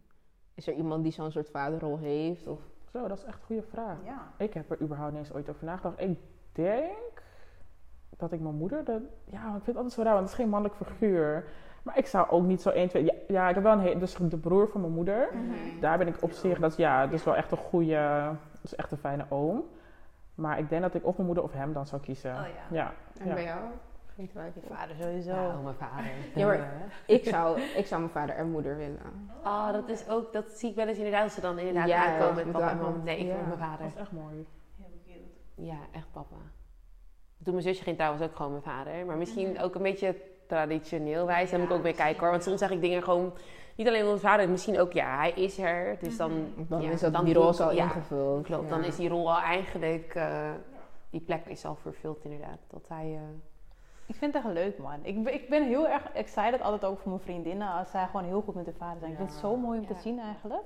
[0.54, 2.48] is er iemand die zo'n soort vaderrol heeft?
[2.48, 2.60] Of?
[2.92, 3.98] Zo, dat is echt een goede vraag.
[4.06, 4.32] Ja.
[4.38, 6.00] Ik heb er überhaupt niet eens ooit over nagedacht.
[6.02, 6.20] Ik
[6.52, 7.17] denk
[8.18, 8.86] dat ik mijn moeder...
[8.86, 11.46] De, ja, ik vind het altijd zo raar, want het is geen mannelijk figuur.
[11.84, 13.04] Maar ik zou ook niet zo 1, 2...
[13.04, 14.00] Ja, ja ik heb wel een hele...
[14.00, 15.30] Dus de broer van mijn moeder.
[15.82, 16.60] Daar ben ik op zich...
[16.60, 18.30] Dat, is- ja, dat is wel echt een goede...
[18.52, 19.64] Dat is echt een fijne oom.
[20.36, 22.32] Maar ik denk dat ik of mijn moeder of hem dan zou kiezen.
[22.32, 22.38] Oh
[22.70, 22.76] ja.
[22.78, 22.94] ja.
[23.20, 23.34] En ja.
[23.34, 23.60] bij jou?
[24.16, 24.62] Geen twijfel.
[24.68, 25.32] Je vader sowieso.
[25.32, 26.06] Ja, oh, mijn vader.
[26.36, 29.30] Ja, maar- Ik zou, ik zou mijn vader en moeder willen.
[29.44, 32.06] Oh, dat is ook, dat zie ik wel eens inderdaad, als ze dan inderdaad Ja,
[32.14, 33.04] aankomen met papa en mama.
[33.04, 33.34] Nee, ik ja.
[33.36, 33.86] wil mijn Dat vader.
[33.86, 34.48] is echt mooi.
[35.56, 36.36] Ja, echt papa.
[37.48, 39.06] Toen mijn zusje ging trouwens ook gewoon mijn vader.
[39.06, 40.16] Maar misschien ook een beetje
[40.48, 41.50] traditioneel wijs.
[41.50, 42.30] Daar moet ik ook mee kijken hoor.
[42.32, 43.34] Want soms zeg ik dingen gewoon,
[43.76, 45.98] niet alleen omdat mijn vader, misschien ook, ja, hij is er.
[46.02, 46.32] Dus dan,
[46.68, 48.46] Dan ja, is dat, dan die rol al ja, ingevuld.
[48.46, 48.70] Klopt, Ja.
[48.70, 50.50] dan is die rol al eigenlijk, eh,
[51.10, 52.58] die plek is al vervuld inderdaad.
[52.68, 53.22] Dat hij, eh,
[54.06, 55.00] Ik vind het echt leuk, man.
[55.02, 58.26] Ik, ben- ik ben heel erg excited altijd ook voor mijn vriendinnen als zij gewoon
[58.26, 59.12] heel goed met hun vader zijn.
[59.12, 60.64] Ik vind het zo mooi om te zien eigenlijk.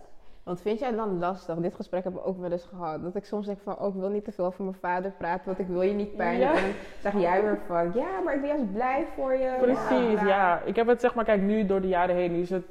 [0.51, 1.55] Want vind jij het dan lastig?
[1.55, 3.03] Dit gesprek hebben we ook wel eens gehad.
[3.03, 5.45] Dat ik soms denk van, oh, ik wil niet te veel over mijn vader praten,
[5.45, 6.47] want ik wil je niet pijn doen.
[6.47, 6.55] Ja.
[6.55, 9.57] En dan zeg jij weer van, ja, maar ik ben juist blij voor je.
[9.61, 10.27] Precies, bla.
[10.27, 10.61] ja.
[10.65, 12.63] Ik heb het zeg maar, kijk, nu door de jaren heen, is het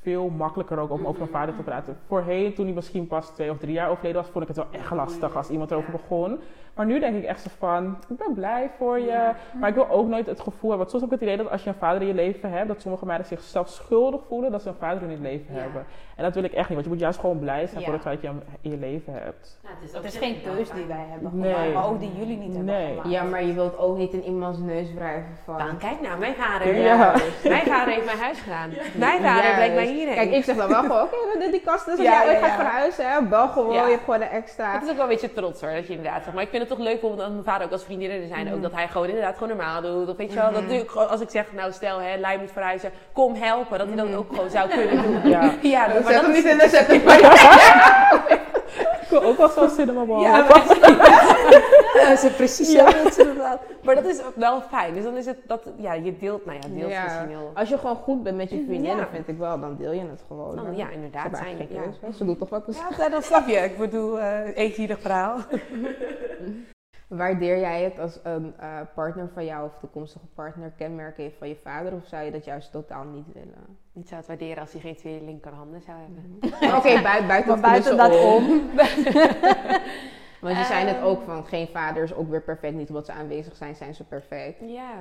[0.00, 1.98] veel makkelijker ook om over mijn vader te praten.
[2.06, 4.80] Voorheen, toen hij misschien pas twee of drie jaar overleden was, vond ik het wel
[4.80, 6.38] echt lastig als iemand erover begon.
[6.74, 9.30] Maar nu denk ik echt zo van, ik ben blij voor je.
[9.60, 11.50] Maar ik wil ook nooit het gevoel hebben, want soms heb ik het idee dat
[11.52, 14.62] als je een vader in je leven hebt, dat sommige meiden zichzelf schuldig voelen dat
[14.62, 15.60] ze een vader in hun leven Ja.
[15.60, 15.84] hebben.
[16.16, 17.84] En dat wil ik echt niet, want je moet juist gewoon blij zijn Ja.
[17.84, 19.58] voor het feit dat je hem in je leven hebt.
[19.62, 21.52] nou, het is, Het is geen keus die wij hebben Nee.
[21.54, 22.88] gemaakt, maar ook die jullie niet hebben Nee.
[22.88, 23.10] gemaakt.
[23.10, 25.58] Ja, maar je wilt ook niet in iemands neus wrijven van...
[25.58, 26.74] Dan kijk nou, mijn vader.
[26.76, 27.14] Ja.
[27.44, 28.70] Mijn vader heeft mijn huis gedaan.
[28.94, 30.14] Mijn vader brengt mij hierheen.
[30.14, 32.38] Kijk, ik zeg dan wel gewoon, oké, die, die kast is, Ja, ja, ja, ik
[32.38, 32.56] ga ja.
[32.56, 33.22] van huis, hè.
[33.22, 33.84] Bel gewoon, Ja.
[33.84, 34.72] je hebt gewoon een extra.
[34.72, 36.34] Het is ook wel een beetje trots hoor, dat je inderdaad zegt.
[36.34, 38.52] Maar ik vind het toch leuk bijvoorbeeld dat mijn vader ook als vriendinnen er zijn.
[38.54, 40.08] Ook dat hij gewoon inderdaad gewoon normaal doet.
[40.08, 42.40] Of weet je wel, dat doe ik gewoon als ik zeg, nou stel hè, Lijn
[42.40, 43.78] moet verhuizen, kom helpen.
[43.78, 45.30] Dat hij dat ook gewoon zou kunnen doen.
[45.30, 45.40] Ja.
[45.62, 47.00] Ja, Dat maar zet dat is niet in de zet hem
[49.02, 50.46] Ik wil ook wel zo'n cinnamon Ja,
[51.92, 52.20] precies.
[52.20, 52.74] ze precies
[53.16, 53.60] dat had.
[53.82, 54.94] Maar dat is wel fijn.
[54.94, 57.02] Dus dan is het dat, ja, je deelt, nou ja, deelt Ja.
[57.04, 57.50] misschien heel.
[57.54, 59.08] Als je gewoon goed bent met je vriendinnen, Ja.
[59.12, 60.56] vind ik wel, dan deel je het gewoon.
[60.56, 61.36] Dan, ja, inderdaad.
[61.36, 62.12] Zijn, ja.
[62.12, 63.56] Ze doet toch wat ze Ja, dat snap je.
[63.56, 65.38] Ik bedoel, uh, eenzijdig verhaal.
[67.08, 71.48] Waardeer jij het als een eh, partner van jou of toekomstige partner kenmerken heeft van
[71.48, 71.92] je vader?
[71.92, 73.78] Of zou je dat juist totaal niet willen?
[73.94, 76.76] Ik zou het waarderen als hij geen twee linkerhanden zou hebben.
[76.76, 78.70] Oké, bui- buiten, buiten dat om.
[80.42, 81.04] Want je zei net Ehm.
[81.04, 82.74] ook van geen vader is ook weer perfect.
[82.74, 84.60] Niet omdat ze aanwezig zijn, zijn ze perfect.
[84.60, 84.94] Ja,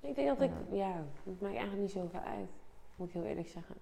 [0.00, 0.92] ik denk dat ik, ja,
[1.24, 2.48] het maakt eigenlijk niet zoveel uit.
[2.96, 3.74] Moet ik heel eerlijk zeggen.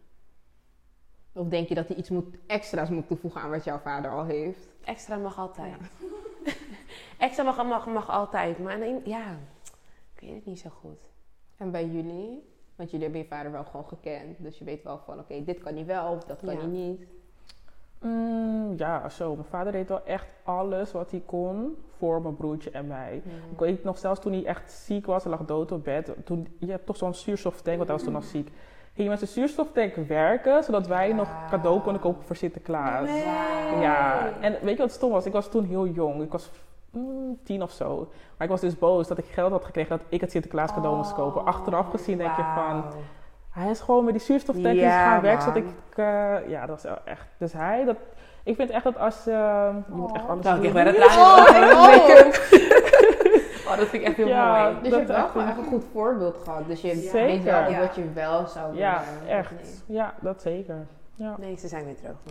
[1.33, 4.25] Of denk je dat hij iets moet, extra's moet toevoegen aan wat jouw vader al
[4.25, 4.69] heeft?
[4.85, 5.75] Extra mag altijd.
[7.19, 8.59] Extra mag, mag, mag altijd.
[8.59, 9.37] Maar nee, ja,
[10.15, 11.01] ik weet het niet zo goed.
[11.57, 12.53] En bij jullie?
[12.77, 14.37] Want jullie hebben je vader wel gewoon gekend.
[14.43, 16.59] Dus je weet wel van, oké, dit kan hij wel of dat kan Ja.
[16.61, 17.01] hij niet.
[18.05, 19.35] Mm, ja, zo.
[19.35, 23.23] Mijn vader deed wel echt alles wat hij kon voor mijn broertje en mij.
[23.53, 26.13] Ik weet nog zelfs toen hij echt ziek was en lag dood op bed.
[26.25, 28.51] Toen, je hebt toch zo'n zuurstoftank, want hij was toen nog ziek.
[28.95, 33.09] Ging met zijn zuurstoftank werken, zodat wij nog cadeau konden kopen voor Sinterklaas.
[33.81, 35.27] Ja, en weet je wat stom was?
[35.27, 36.23] Ik was toen heel jong.
[36.23, 36.51] Ik was
[36.91, 37.97] mm, tien of zo.
[38.37, 40.97] Maar ik was dus boos dat ik geld had gekregen dat ik het Sinterklaas cadeau
[40.97, 41.45] moest kopen.
[41.45, 42.85] Achteraf gezien denk je van...
[43.55, 45.67] Hij is gewoon met die zuurstoftank Ja, gaan werken, zodat ik...
[45.97, 47.27] eh, ja, dat is echt...
[47.39, 47.97] Dus hij, dat...
[48.45, 49.27] Ik vind echt dat als...
[49.27, 50.83] eh, je moet echt alles Nou, ik doen.
[51.01, 51.47] Oh.
[53.69, 54.75] Oh, dat vind ik echt heel Ja, mooi.
[54.75, 56.67] Dus je Dat hebt wel echt gewoon een- echt een goed voorbeeld gehad.
[56.67, 57.27] Dus je Zeker.
[57.27, 57.81] weet wel Ja.
[57.81, 58.81] wat je wel zou willen.
[58.89, 59.51] Ja, echt.
[59.51, 59.85] niet.
[59.87, 60.87] Ja, dat zeker.
[61.15, 61.35] Ja.
[61.39, 62.17] Nee, ze zijn weer terug.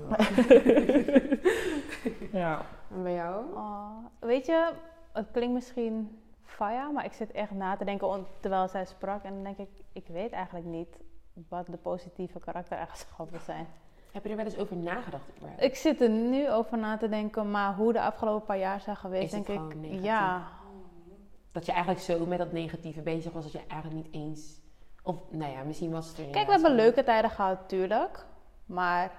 [2.31, 2.57] ja.
[2.95, 3.43] En bij jou?
[3.53, 3.88] Oh,
[4.19, 4.69] weet je,
[5.13, 9.23] het klinkt misschien faya, maar ik zit echt na te denken terwijl zij sprak.
[9.23, 10.97] En dan denk ik, ik weet eigenlijk niet
[11.50, 13.67] wat de positieve karaktereigenschappen zijn.
[14.12, 15.24] Heb je er wel eens over nagedacht?
[15.58, 18.96] Ik zit er nu over na te denken, maar hoe de afgelopen paar jaar zijn
[18.96, 20.04] geweest, denk ik, negatief?
[20.04, 20.48] ja.
[21.52, 24.62] Dat je eigenlijk zo met dat negatieve bezig was dat je eigenlijk niet eens...
[25.04, 28.26] Of, nou ja, misschien was het er Kijk, we hebben leuke tijden gehad, tuurlijk.
[28.65, 29.12] Maar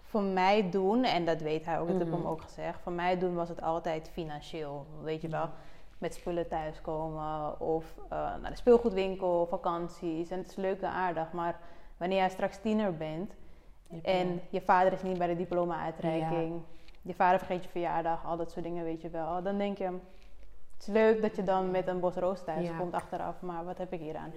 [0.00, 2.22] voor mij doen, en dat weet hij ook, dat heb ik Mhm.
[2.22, 2.80] hem ook gezegd.
[2.80, 4.86] Voor mij doen was het altijd financieel.
[5.02, 5.48] Weet je wel,
[6.00, 10.30] met spullen thuiskomen of eh, naar de speelgoedwinkel, vakanties.
[10.30, 11.32] En het is leuk en aardig.
[11.32, 11.58] Maar
[11.96, 13.34] wanneer jij straks tiener bent
[13.88, 16.62] Je en je vader is niet bij de diploma-uitreiking,
[17.02, 19.42] je vader vergeet je verjaardag, al dat soort dingen, weet je wel.
[19.42, 19.98] Dan denk je,
[20.80, 22.76] Het is leuk dat je dan met een bos roos thuis Ja.
[22.78, 24.32] komt achteraf, maar wat heb ik hier aan?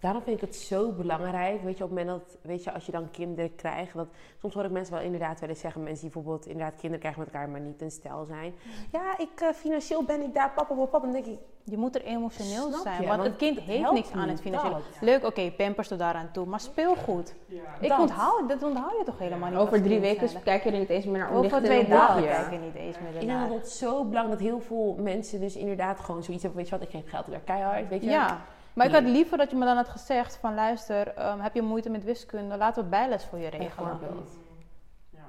[0.00, 2.86] Daarom vind ik het zo belangrijk, weet je, op het moment dat, weet je, als
[2.86, 4.08] je dan kinderen krijgt, dat
[4.40, 7.20] soms hoor ik mensen wel inderdaad wel eens zeggen, mensen die bijvoorbeeld inderdaad kinderen krijgen
[7.22, 8.54] met elkaar, maar niet een stel zijn.
[8.92, 11.04] Ja, ik, eh, financieel ben ik daar, papa, papa, papa.
[11.04, 11.38] Dan denk ik,
[11.70, 13.08] Je moet er emotioneel Snap zijn, je?
[13.08, 14.72] want het kind het heeft niks aan het financiële.
[14.74, 14.82] dat.
[15.00, 17.34] Leuk, oké, pampers tot daaraan toe, maar speelgoed.
[17.80, 17.98] Ik Dat.
[17.98, 19.58] onthoud, dat onthoud je toch helemaal niet?
[19.58, 21.36] Over drie weken kijk je er niet eens meer naar om.
[21.36, 24.48] Over twee dagen kijk je niet eens meer ik denk dat het zo belangrijk dat
[24.48, 27.30] heel veel mensen dus inderdaad gewoon zoiets hebben, weet je wat, ik geef geld, ik
[27.32, 28.10] werk keihard, weet je.
[28.10, 28.40] Ja,
[28.72, 29.00] maar ik Ja.
[29.00, 32.04] had liever dat je me dan had gezegd van luister, ehm, heb je moeite met
[32.04, 33.98] wiskunde, laten we bijles voor je regelen.
[33.98, 34.30] Bijvoorbeeld.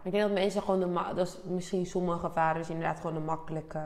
[0.04, 3.80] Ik denk dat mensen gewoon, de dat is misschien sommige vaders inderdaad gewoon een makkelijke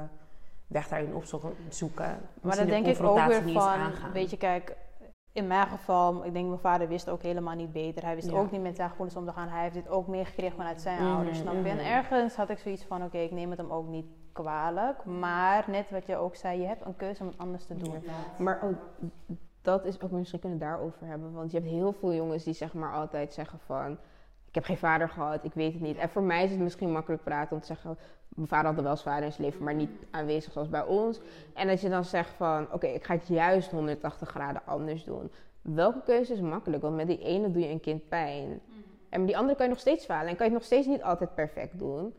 [0.72, 1.54] weg daarin opzoeken.
[1.70, 2.18] zoeken.
[2.42, 4.12] Maar de denk ik ook weer van, aangaan.
[4.12, 4.76] weet je, kijk,
[5.34, 8.04] in mijn geval, ik denk mijn vader wist ook helemaal niet beter.
[8.04, 8.38] Hij wist Ja.
[8.38, 9.48] ook niet met zijn gevoelens om te gaan.
[9.48, 11.70] Hij heeft dit ook meegekregen vanuit zijn Mhm, ouders, snap je?
[11.70, 11.86] En mhm.
[11.86, 15.06] ergens had ik zoiets van, oké, ik neem het hem ook niet kwalijk.
[15.06, 18.04] Maar net wat je ook zei, je hebt een keuze om het anders te doen.
[18.38, 19.08] Maar ook,
[19.62, 21.34] dat is ook misschien kunnen we daarover hebben.
[21.34, 23.98] Want je hebt heel veel jongens die zeg maar altijd zeggen van...
[24.48, 25.98] Ik heb geen vader gehad, ik weet het niet.
[25.98, 27.98] En voor mij is het misschien makkelijk praten om te zeggen...
[28.36, 31.20] Mijn vader had er wel vader in zijn leven, maar niet aanwezig zoals bij ons.
[31.54, 32.74] En dat je dan zegt van...
[32.74, 35.32] Oké, ik ga het juist 180 graden anders doen.
[35.62, 36.82] Welke keuze is makkelijk?
[36.82, 38.62] Want met die ene doe je een kind pijn.
[39.10, 40.28] En met die andere kan je nog steeds falen.
[40.28, 42.14] En kan je het nog steeds niet altijd perfect doen.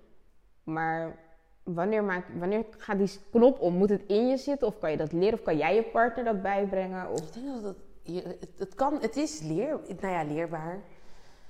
[0.65, 1.17] Maar
[1.63, 3.75] wanneer, maak, wanneer gaat die knop om?
[3.75, 4.67] Moet het in je zitten?
[4.67, 5.39] Of kan je dat leren?
[5.39, 7.11] Of kan jij je partner dat bijbrengen?
[7.11, 7.21] Of...
[7.21, 10.83] Ik denk dat het, het kan, het is leer, nou ja, leerbaar.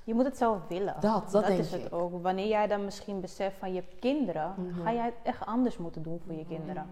[0.04, 0.94] Je moet het zelf willen.
[1.00, 1.94] Dat, dat denk is het ik.
[1.94, 2.22] ook.
[2.22, 4.82] Wanneer jij dan misschien beseft van je hebt kinderen, Mhm.
[4.82, 6.86] ga jij het echt anders moeten doen voor je kinderen.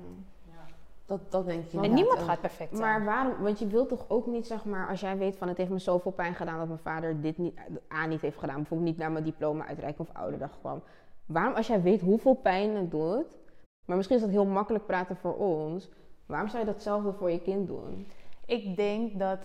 [1.07, 2.25] Dat, dat denk ik En inderdaad niemand ook.
[2.25, 2.83] gaat perfect zijn.
[2.83, 3.43] Maar waarom?
[3.43, 5.79] Want je wilt toch ook niet, zeg maar, als jij weet van het heeft me
[5.79, 7.59] zoveel pijn gedaan dat mijn vader dit niet,
[7.93, 10.83] A niet heeft gedaan, bijvoorbeeld niet naar mijn diploma uitreiken of ouderdag kwam.
[11.27, 13.39] Waarom, als jij weet hoeveel pijn het doet,
[13.85, 15.91] maar misschien is dat heel makkelijk praten voor ons,
[16.27, 18.07] waarom zou je datzelfde voor je kind doen?
[18.47, 19.39] Ik denk dat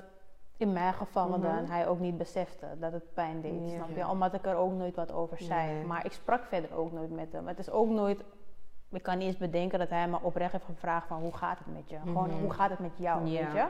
[0.57, 1.41] in mijn geval Mhm.
[1.41, 4.07] dan hij ook niet besefte dat het pijn deed, snap je?
[4.07, 5.73] Omdat ik er ook nooit wat over zei.
[5.73, 5.85] Nee.
[5.85, 7.47] Maar ik sprak verder ook nooit met hem.
[7.47, 8.23] Het is ook nooit...
[8.91, 11.73] Ik kan niet eens bedenken dat hij me oprecht heeft gevraagd van hoe gaat het
[11.73, 11.97] met je?
[11.99, 12.39] Gewoon Mhm.
[12.39, 13.43] hoe gaat het met jou, Ja.
[13.43, 13.65] weet je?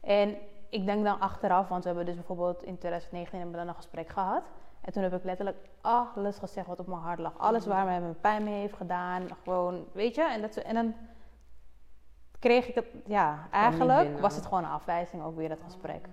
[0.00, 0.36] En
[0.68, 3.80] ik denk dan achteraf, want we hebben dus bijvoorbeeld in 2019 hebben we dan een
[3.80, 4.42] gesprek gehad.
[4.80, 7.38] En toen heb ik letterlijk alles gezegd wat op mijn hart lag.
[7.38, 9.22] Alles waar hij me pijn mee heeft gedaan.
[9.42, 10.22] Gewoon, weet je?
[10.22, 10.94] En, dat, en dan
[12.40, 14.20] kreeg ik het, ja, eigenlijk binnen.
[14.20, 16.08] was het gewoon een afwijzing ook weer dat gesprek.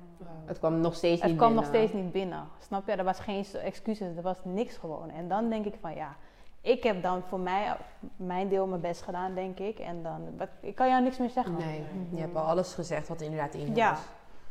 [0.46, 1.82] Het kwam nog steeds Het niet kwam nog binnen.
[1.88, 2.48] steeds niet binnen.
[2.60, 2.92] Snap je?
[2.92, 5.10] Er was geen excuses, er was niks gewoon.
[5.10, 6.16] En dan denk ik van ja,
[6.62, 7.76] ik heb dan voor mij
[8.16, 9.80] mijn deel mijn best gedaan, denk ik.
[9.80, 11.56] En dan, wat, ik kan jou niks meer zeggen.
[11.58, 13.90] Nee, je hebt al alles gezegd wat er inderdaad in Ja.
[13.90, 14.00] was.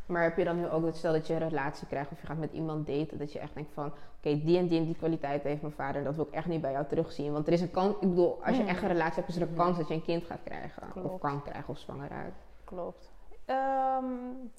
[0.06, 2.26] Maar heb je dan nu ook, dat stel dat je een relatie krijgt of je
[2.26, 3.92] gaat met iemand daten, dat je echt denkt van,
[4.26, 6.60] oké, die en die en die kwaliteit heeft mijn vader, dat wil ik echt niet
[6.60, 7.32] bij jou terugzien.
[7.32, 8.68] Want er is een kans, ik bedoel, als je Mm.
[8.68, 11.04] echt een relatie hebt, is er een kans dat je een kind gaat krijgen.
[11.04, 12.44] Of kan krijgen of zwanger raakt.
[12.64, 13.10] Klopt.
[13.44, 14.04] Ehm,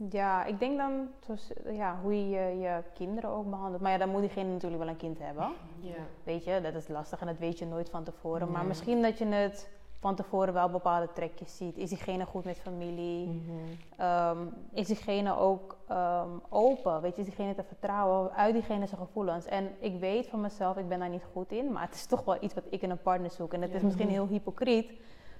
[0.09, 3.81] ja, ik denk dan zoals, ja, hoe je je kinderen ook behandelt.
[3.81, 5.49] Maar ja, dan moet diegene natuurlijk wel een kind hebben.
[5.79, 5.93] Ja.
[6.23, 8.51] Weet je, dat is lastig en dat weet je nooit van tevoren.
[8.51, 9.69] Maar misschien dat je het
[10.07, 11.77] van tevoren wel bepaalde trekjes ziet.
[11.77, 13.27] Is diegene goed met familie?
[13.27, 13.53] Mhm.
[13.97, 14.37] Ehm,
[14.73, 17.01] is diegene ook ehm, open?
[17.01, 18.31] Weet je, is diegene te vertrouwen?
[18.31, 19.45] Uit diegene zijn gevoelens.
[19.45, 21.71] En ik weet van mezelf, ik ben daar niet goed in.
[21.71, 23.53] Maar het is toch wel iets wat ik in een partner zoek.
[23.53, 24.91] En het is misschien heel hypocriet.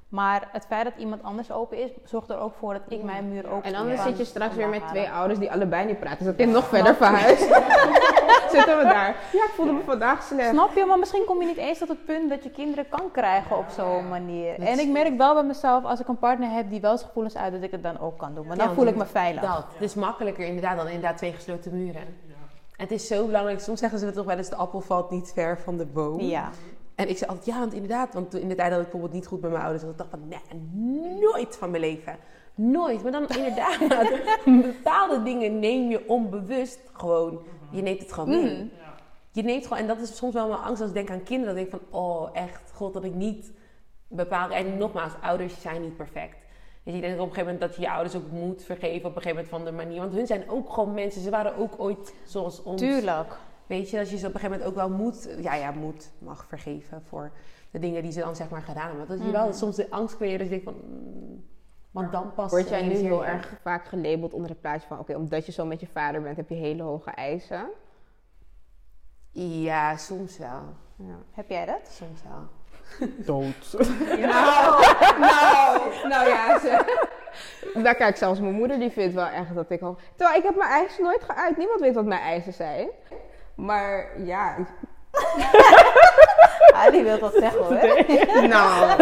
[0.09, 3.29] Maar het feit dat iemand anders open is, zorgt er ook voor dat ik mijn
[3.29, 6.17] muur open En anders zit je straks weer met twee ouders die allebei niet praten.
[6.17, 7.41] Dus dat kind nog verder verhuisd.
[8.55, 9.15] Zitten we daar.
[9.31, 10.49] Ja, ik voelde me vandaag slecht.
[10.49, 10.85] Snap je?
[10.85, 13.65] Maar misschien kom je niet eens tot het punt dat je kinderen kan krijgen op
[13.69, 14.59] zo'n manier.
[14.59, 17.37] En ik merk wel bij mezelf, als ik een partner heb die wel zijn gevoelens
[17.37, 18.47] uit, dat ik het dan ook kan doen.
[18.47, 19.41] Maar dan voel ik me veilig.
[19.41, 19.65] Dat.
[19.73, 22.01] Het is makkelijker inderdaad dan inderdaad twee gesloten muren.
[22.77, 23.59] Het is zo belangrijk.
[23.59, 26.21] Soms zeggen ze het toch wel eens, de appel valt niet ver van de boom.
[26.21, 26.49] Ja.
[26.97, 28.13] En ik zei altijd, ja, want inderdaad.
[28.13, 30.09] Want in de tijd dat ik bijvoorbeeld niet goed bij mijn ouders was, ik dacht
[30.09, 32.17] van, nee, nooit van mijn leven.
[32.55, 33.03] Nooit.
[33.03, 33.79] Maar dan inderdaad,
[34.45, 37.39] bepaalde dingen neem je onbewust gewoon.
[37.71, 38.55] Je neemt het gewoon mee.
[38.55, 38.71] Mm.
[39.31, 41.55] Je neemt gewoon, en dat is soms wel mijn angst als ik denk aan kinderen.
[41.55, 43.51] Dat ik denk van, oh echt, god, dat ik niet
[44.07, 44.49] bepaal.
[44.49, 46.37] En nogmaals, ouders zijn niet perfect.
[46.83, 49.15] Dus ik denk op een gegeven moment dat je je ouders ook moet vergeven op
[49.15, 49.99] een gegeven moment van de manier.
[49.99, 51.21] Want hun zijn ook gewoon mensen.
[51.21, 52.81] Ze waren ook ooit zoals ons.
[52.81, 53.37] Tuurlijk.
[53.67, 56.09] Weet je, dat je ze op een gegeven moment ook wel moet, ja, ja, moet,
[56.19, 57.31] mag vergeven voor
[57.71, 59.07] de dingen die ze dan zeg maar gedaan hebben.
[59.17, 59.55] Dat je wel Mhm.
[59.57, 61.45] soms de angst creëert dat je denkt van, mm,
[61.91, 62.51] want dan pas.
[62.51, 64.99] Word jij nu heel erg vaak gelabeld onder het plaatje van...
[64.99, 67.69] Oké, omdat je zo met je vader bent, heb je hele hoge eisen.
[69.31, 70.63] Ja, soms wel.
[70.95, 71.15] Ja.
[71.31, 71.87] Heb jij dat?
[71.91, 72.47] Soms wel.
[73.25, 73.75] Dood.
[74.19, 74.83] Nou,
[75.19, 76.59] nou, nou ja.
[76.59, 76.99] Ze,
[77.83, 79.97] daar kijk, zelfs mijn moeder die vindt wel echt dat ik al...
[80.15, 81.57] Terwijl ik heb mijn eisen nooit geuit.
[81.57, 82.87] Niemand weet wat mijn eisen zijn.
[83.57, 84.55] Maar ja,
[86.83, 87.73] Ali wil dat zeggen hoor.
[88.47, 88.95] nou...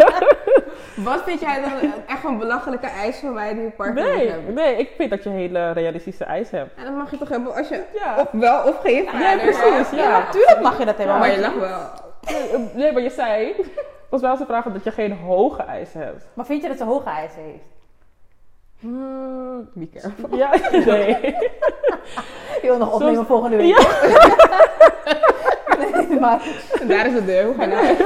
[0.96, 4.30] Wat vind jij dan echt een belachelijke eis van mij die een partner moet Nee,
[4.30, 4.54] hebben?
[4.54, 6.78] nee, ik vind dat je hele realistische eis hebt.
[6.78, 8.16] En dan mag je toch hebben als je Ja.
[8.20, 9.90] of wel of geen vader Ja, precies.
[9.90, 10.02] Ja.
[10.08, 11.18] Ja, tuurlijk mag je dat hebben.
[11.18, 11.80] Maar maar je lacht wel.
[12.20, 13.54] Nee, Nee, maar je zei,
[14.10, 16.26] was wel eens de vraag dat je geen hoge eisen hebt.
[16.34, 17.64] Maar vind je dat ze hoge eisen heeft?
[18.90, 20.36] Hmm, Be careful.
[20.42, 21.16] ja, nee.
[22.62, 23.76] Je wil nog opnemen Soms- volgende week.
[26.08, 26.42] nee, maar
[26.88, 27.44] Daar is de deur.
[27.44, 27.96] Hoe ga je nou?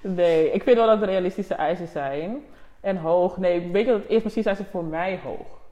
[0.00, 2.44] Nee, ik vind wel dat er realistische eisen zijn.
[2.80, 4.22] En hoog, nee, weet je wat het is?
[4.22, 5.62] Misschien zijn ze voor mij hoog.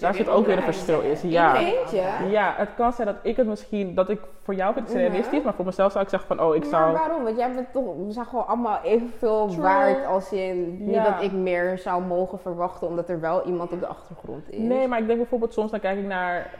[0.00, 1.30] Daar zit ook weer een verschil in.
[1.30, 1.56] Ja.
[1.56, 2.02] Eentje?
[2.30, 5.42] Ja, het kan zijn dat ik het misschien, dat ik voor jou vind het realistisch,
[5.42, 6.92] maar voor mezelf zou ik zeggen van, oh, ik Maar zou...
[6.92, 7.24] waarom?
[7.24, 9.60] Want jij bent toch, we zijn gewoon allemaal evenveel True.
[9.62, 11.04] waard als in, niet Ja.
[11.10, 14.58] dat ik meer zou mogen verwachten omdat er wel iemand op de achtergrond is.
[14.58, 16.50] Nee, maar ik denk bijvoorbeeld soms dan kijk ik naar.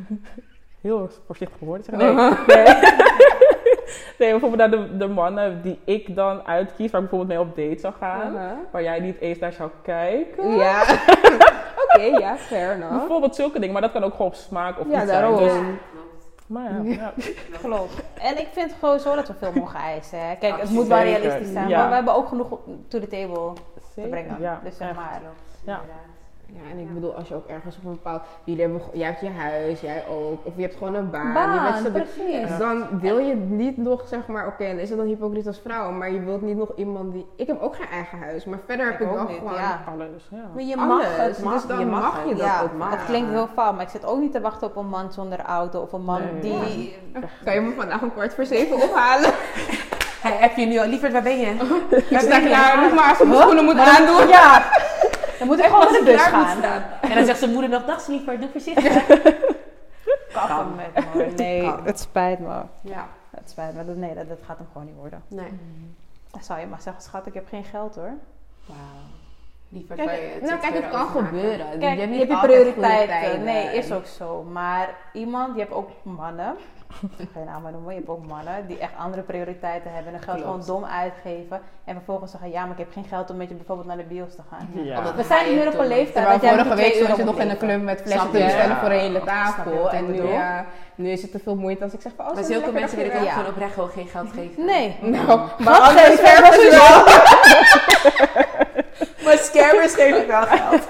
[0.80, 2.14] Heel voorzichtig woorden zeggen.
[2.16, 2.30] Nee.
[2.46, 2.64] nee.
[4.18, 7.56] nee, bijvoorbeeld naar de, de mannen die ik dan uitkies, waar ik bijvoorbeeld mee op
[7.56, 8.32] date zou gaan.
[8.34, 8.50] Uh-huh.
[8.70, 10.50] Waar jij niet eens naar zou kijken.
[10.56, 10.82] Ja.
[11.84, 12.96] Oké, ja, fair enough.
[12.96, 15.20] Bijvoorbeeld zulke dingen, maar dat kan ook gewoon op smaak of Ja, niet zijn.
[15.20, 15.38] daarom.
[15.38, 15.52] Dus,
[16.46, 17.12] maar ja, ja.
[17.62, 18.02] Klopt.
[18.20, 20.28] En ik vind gewoon zo dat we veel mogen eisen.
[20.28, 20.34] Hè.
[20.36, 21.68] Kijk, het moet wel realistisch zijn.
[21.68, 21.78] ja.
[21.78, 22.48] Maar we hebben ook genoeg
[22.88, 23.52] to the table
[23.94, 24.36] te brengen.
[24.40, 25.20] Ja, dus zeg maar.
[25.64, 25.80] Ja.
[26.54, 28.22] Ja, en ik bedoel, als je ook ergens op een bepaald...
[28.44, 30.46] Jullie hebben, jij hebt je huis, jij ook.
[30.46, 31.32] Of je hebt gewoon een baan.
[31.32, 31.90] Baan, je bent zo-
[32.22, 32.48] precies.
[32.48, 34.46] Dus dan wil je niet nog, zeg maar...
[34.46, 35.90] Oké, dan is het dan hypocriet als vrouw.
[35.90, 37.26] Maar je wilt niet nog iemand die...
[37.36, 38.44] Ik heb ook geen eigen huis.
[38.44, 39.54] Maar verder heb Ik ik ook wel niet, gewoon...
[39.54, 39.82] ja.
[39.92, 40.38] Alles, ja.
[40.54, 40.88] Maar je Alles.
[41.06, 41.26] mag het.
[41.34, 42.38] Dus mag- dan mag je het.
[42.38, 42.98] dat ja, ook maken.
[42.98, 45.40] Het klinkt heel fout, maar ik zit ook niet te wachten op een man zonder
[45.40, 45.80] auto.
[45.80, 46.40] Of een man Nee.
[46.40, 46.96] die...
[47.44, 49.30] Kan je me vandaag om kwart voor zeven ophalen?
[50.20, 51.46] Hey, heb je nu al, lieverd, waar ben je?
[52.10, 52.80] Ik sta klaar.
[52.82, 54.28] Nog maar als ik mijn schoenen moet aandoen.
[54.28, 54.62] Ja!
[55.38, 56.62] Dan moet ik gewoon naar de bus gaan.
[57.00, 59.06] En dan zegt zijn moeder nog, dag lieverd, doe voorzichtig.
[60.32, 61.32] Kappen met me.
[61.36, 61.84] Nee, Kan.
[61.84, 62.62] het spijt me.
[62.80, 63.94] Ja, Het spijt me.
[63.94, 65.22] Nee, dat, dat gaat hem gewoon niet worden.
[65.28, 65.58] nee.
[66.30, 68.12] Dan zou je maar zeggen, schat, ik heb geen geld hoor.
[68.66, 68.78] Wauw.
[69.84, 71.66] Kijk, je nou, kijk, het kan gebeuren.
[71.78, 73.44] Kijk, je hebt niet hebt je prioriteiten.
[73.44, 74.42] Nee, is ook zo.
[74.42, 76.56] Maar iemand, je hebt ook mannen,
[77.16, 80.18] ik ga je namen noemen, je hebt ook mannen die echt andere prioriteiten hebben en
[80.18, 80.64] hun geld Klopt.
[80.64, 81.60] gewoon dom uitgeven.
[81.84, 84.02] En vervolgens zeggen, ja, maar ik heb geen geld om met je bijvoorbeeld naar de
[84.02, 84.84] bios te gaan.
[84.84, 85.14] Ja.
[85.14, 87.58] We zijn nu op een leeftijd dat jij vorige week was je nog in een
[87.58, 89.90] club met flessen Snap te bestellen voor een hele tafel.
[89.90, 90.22] En nu,
[90.94, 93.06] nu is het te veel moeite als ik zeg van, oh, Maar zulke mensen wil
[93.06, 94.64] ik dagje ook gewoon oprecht gewoon geen geld geven.
[94.64, 94.96] Nee.
[95.16, 98.44] Nou, maar Geld anders geven, verven dat ze is wel.
[99.26, 100.88] Maar scammers geef ik wel geld.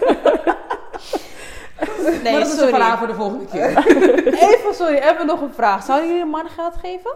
[2.22, 2.72] Nee, maar dat is een sorry.
[2.74, 3.86] verhaal voor de volgende keer.
[4.50, 5.82] Even, sorry, even nog een vraag.
[5.84, 7.14] Zouden jullie een man geld geven?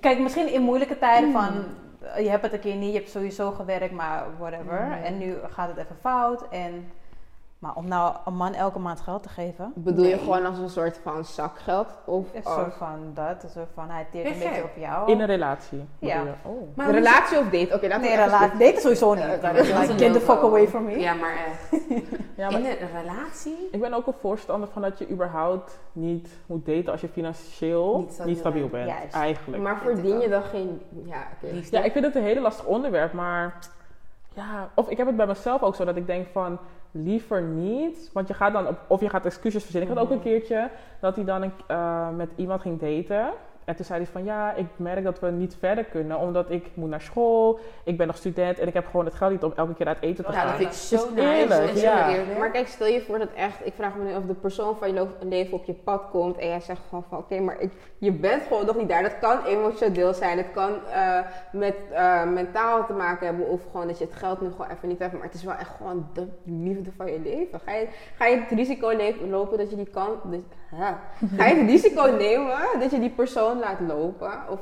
[0.00, 1.64] Kijk, misschien in moeilijke tijden van...
[2.14, 4.98] eh, Je hebt het een keer niet, je hebt sowieso gewerkt, maar whatever.
[5.04, 6.48] En nu gaat het even fout.
[6.50, 6.92] En,
[7.62, 9.72] maar om nou een man elke maand geld te geven...
[9.74, 11.86] Bedoel je gewoon als een soort van zakgeld?
[12.04, 15.10] Of Een soort van dat, een soort van hij teert een je beetje op jou.
[15.10, 15.84] In een relatie.
[15.98, 16.18] Ja.
[16.18, 16.48] bedoel je?
[16.48, 16.76] Oh.
[16.76, 17.74] Maar een relatie of date?
[17.74, 18.58] Oké, laten we nee, even relatie.
[18.58, 19.22] Date is sowieso niet.
[19.22, 20.98] Ja, Like, dat is een get the fuck away from me.
[20.98, 21.70] Ja, maar echt.
[22.36, 23.68] Ja, maar In een relatie?
[23.70, 27.98] ik ben ook een voorstander van dat je überhaupt niet moet daten als je financieel
[27.98, 28.88] Niet niet stabiel bent.
[28.88, 29.14] Juist.
[29.14, 29.62] Eigenlijk.
[29.62, 30.82] Maar verdien je dan geen...
[31.04, 31.26] Ja?
[31.70, 33.58] Ja, ik vind het een hele lastig onderwerp, maar
[34.34, 36.58] ja, of ik heb het bij mezelf ook zo dat ik denk van
[36.92, 39.90] liever niet, want je gaat dan op, of je gaat excuses verzinnen.
[39.90, 40.70] Ik had ook een keertje
[41.00, 43.32] dat hij dan een, eh, met iemand ging daten.
[43.64, 46.66] En toen zei hij van ja, ik merk dat we niet verder kunnen, omdat ik
[46.74, 49.52] moet naar school, ik ben nog student en ik heb gewoon het geld niet om
[49.56, 50.46] elke keer uit eten te Ja, gaan.
[50.46, 51.36] dat vind ik zo Dus nice.
[51.38, 52.08] eerlijk, zo ja.
[52.10, 52.38] eerlijk.
[52.38, 54.94] Maar kijk, stel je voor dat echt, ik vraag me nu of de persoon van
[54.94, 58.12] je leven op je pad komt en jij zegt gewoon van oké, maar ik, je
[58.12, 59.02] bent gewoon nog niet daar.
[59.02, 61.18] Dat kan emotioneel zijn, het kan eh,
[61.52, 64.88] met eh, mentaal te maken hebben of gewoon dat je het geld nu gewoon even
[64.88, 65.12] niet hebt.
[65.12, 67.60] Maar het is wel echt gewoon de liefde van je leven.
[67.60, 67.86] Ga je,
[68.16, 68.92] ga je het risico
[69.28, 70.40] lopen dat je die kan, dat-
[71.36, 74.60] ga je het risico nemen dat je die persoon laat lopen of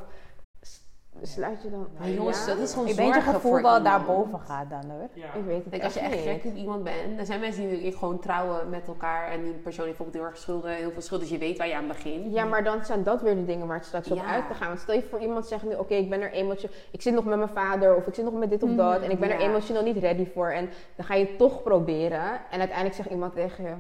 [1.23, 1.87] sluit je dan?
[1.99, 2.47] Maar jongens, Ja?
[2.55, 3.97] dat is gewoon Ik denk dat je zorgen gevoel voor wel iemand.
[4.07, 5.09] daarboven gaat dan hoor.
[5.15, 6.21] Ik weet het Kijk, als je echt niet.
[6.25, 9.85] gek op iemand bent, er zijn mensen die gewoon trouwen met elkaar en die persoon
[9.87, 12.33] heeft bijvoorbeeld heel erg schulden, heel veel schulden, dus je weet waar je aan begint.
[12.35, 14.25] Ja, maar dan zijn dat weer de dingen waar het straks op Ja.
[14.25, 14.69] uit te gaan.
[14.69, 17.25] Want stel je voor iemand zegt nu, oké, ik ben er emotioneel, ik zit nog
[17.25, 19.41] met mijn vader of ik zit nog met dit of dat en ik ben er
[19.41, 19.49] ja.
[19.49, 20.49] emotioneel niet ready voor.
[20.51, 23.75] En dan ga je het toch proberen en uiteindelijk zegt iemand tegen je,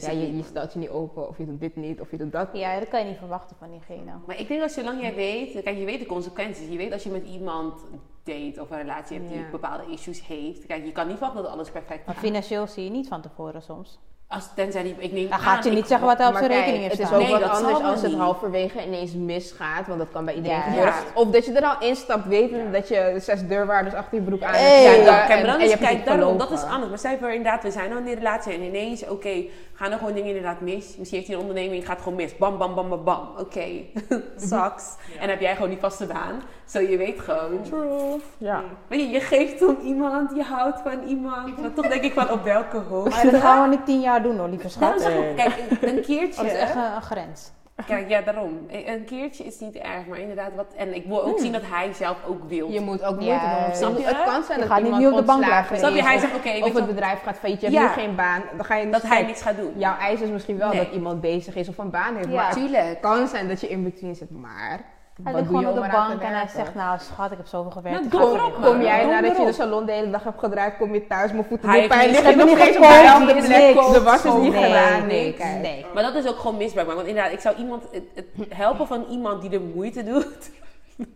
[0.00, 2.32] ja, je, je stelt je niet open of je doet dit niet of je doet
[2.32, 2.48] dat.
[2.52, 4.12] Ja, dat kan je niet verwachten van diegene.
[4.26, 6.68] Maar ik denk dat zolang jij weet, kijk, je weet de consequenties.
[6.68, 7.80] Je weet als je met iemand
[8.24, 9.50] date of een relatie hebt die Ja.
[9.50, 10.66] bepaalde issues heeft.
[10.66, 12.24] Kijk, je kan niet verwachten dat alles perfect Maar gaat.
[12.24, 13.98] financieel zie je niet van tevoren soms.
[14.34, 16.46] Als, tenzij die, ik neem Hij gaat je ik- niet zeggen wat er op zijn
[16.50, 20.08] rekening het heeft is ook Nee, wat anders als het halverwege ineens misgaat, want dat
[20.12, 20.62] kan bij iedereen Ja.
[20.62, 20.92] gebeuren.
[20.92, 21.00] Ja.
[21.14, 24.54] Of dat je er al instapt wetende dat je zes deurwaarders achter je broek aan
[24.54, 24.82] Hey.
[24.82, 24.84] hebt.
[24.84, 26.88] Ja, zitten kijk, en- maar dan en is, je kijk daarom, dat is anders.
[26.88, 29.42] Maar stel je voor inderdaad, we zijn al in een relatie en ineens, oké,
[29.74, 30.96] gaan er gewoon dingen inderdaad mis.
[30.96, 32.36] Misschien heeft hij een onderneming, gaat gewoon mis.
[32.36, 33.28] Bam, bam, bam, bam, bam.
[33.38, 33.66] Oké,
[34.48, 34.84] sucks.
[35.12, 36.42] En dan heb jij gewoon die vaste baan.
[36.72, 37.62] Zo, je weet gewoon.
[37.62, 38.20] True.
[38.38, 38.62] Ja.
[38.88, 41.60] Weet je, je geeft om iemand, je houdt van iemand.
[41.60, 43.30] Maar toch denk ik van op welke Maar hoogte.
[43.30, 45.08] dat gaan we niet tien jaar doen hoor, lieve schat.
[45.36, 46.42] kijk, een- keertje.
[46.42, 47.52] Dat is echt een, een grens.
[47.86, 48.66] Kijk, ja, daarom.
[48.86, 50.66] Een keertje is niet erg, maar inderdaad wat.
[50.76, 52.70] En ik wil ook zien dat hij zelf ook wil.
[52.70, 53.74] Je moet ook moeite Ja, doen.
[53.74, 54.04] snap je?
[54.04, 55.76] Het kan zijn Je dat gaat niet iemand nu op de bank blijven.
[55.78, 55.98] Snap je?
[55.98, 57.86] is Hij of- zegt, oké, weet Of het bedrijf gaat failliet, je hebt Ja.
[57.86, 58.42] nu geen baan.
[58.56, 59.72] Dan ga je dat hij kijk, niks gaat doen.
[59.76, 60.78] Jouw eis is misschien wel Nee.
[60.78, 62.28] dat iemand bezig is of een baan heeft.
[62.28, 62.34] Ja.
[62.34, 63.00] Maar het Tuurlijk.
[63.00, 64.30] kan zijn dat je in between zit.
[64.30, 64.80] Maar
[65.22, 67.96] Hij ligt gewoon op de bank en hij zegt, nou schat, ik heb zoveel gewerkt.
[67.96, 68.70] Nou, ik doe ga maar weer op, terug.
[68.70, 71.44] Kom jij nadat je de salon de hele dag hebt gedraaid, kom je thuis, mijn
[71.44, 73.92] voeten doen pijn, niet- lig je Ik nog steeds niet op niks, plek.
[73.92, 75.06] De was is niet Nee, gedaan.
[75.06, 75.36] Nee.
[75.60, 75.86] Nee.
[75.94, 76.86] Maar dat is ook gewoon misbruik.
[76.94, 77.84] Want inderdaad, ik zou iemand.
[77.90, 80.50] Het, het helpen van iemand die de moeite doet.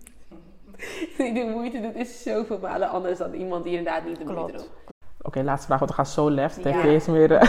[1.18, 4.52] die de moeite doet, is zoveel malen anders dan iemand die inderdaad niet de moeite
[4.52, 4.68] doet.
[5.26, 6.62] Oké, laatste vraag, want we gaan zo left.
[6.64, 6.70] Ja.
[6.70, 6.82] Ja.
[6.82, 7.48] Is meer, eh,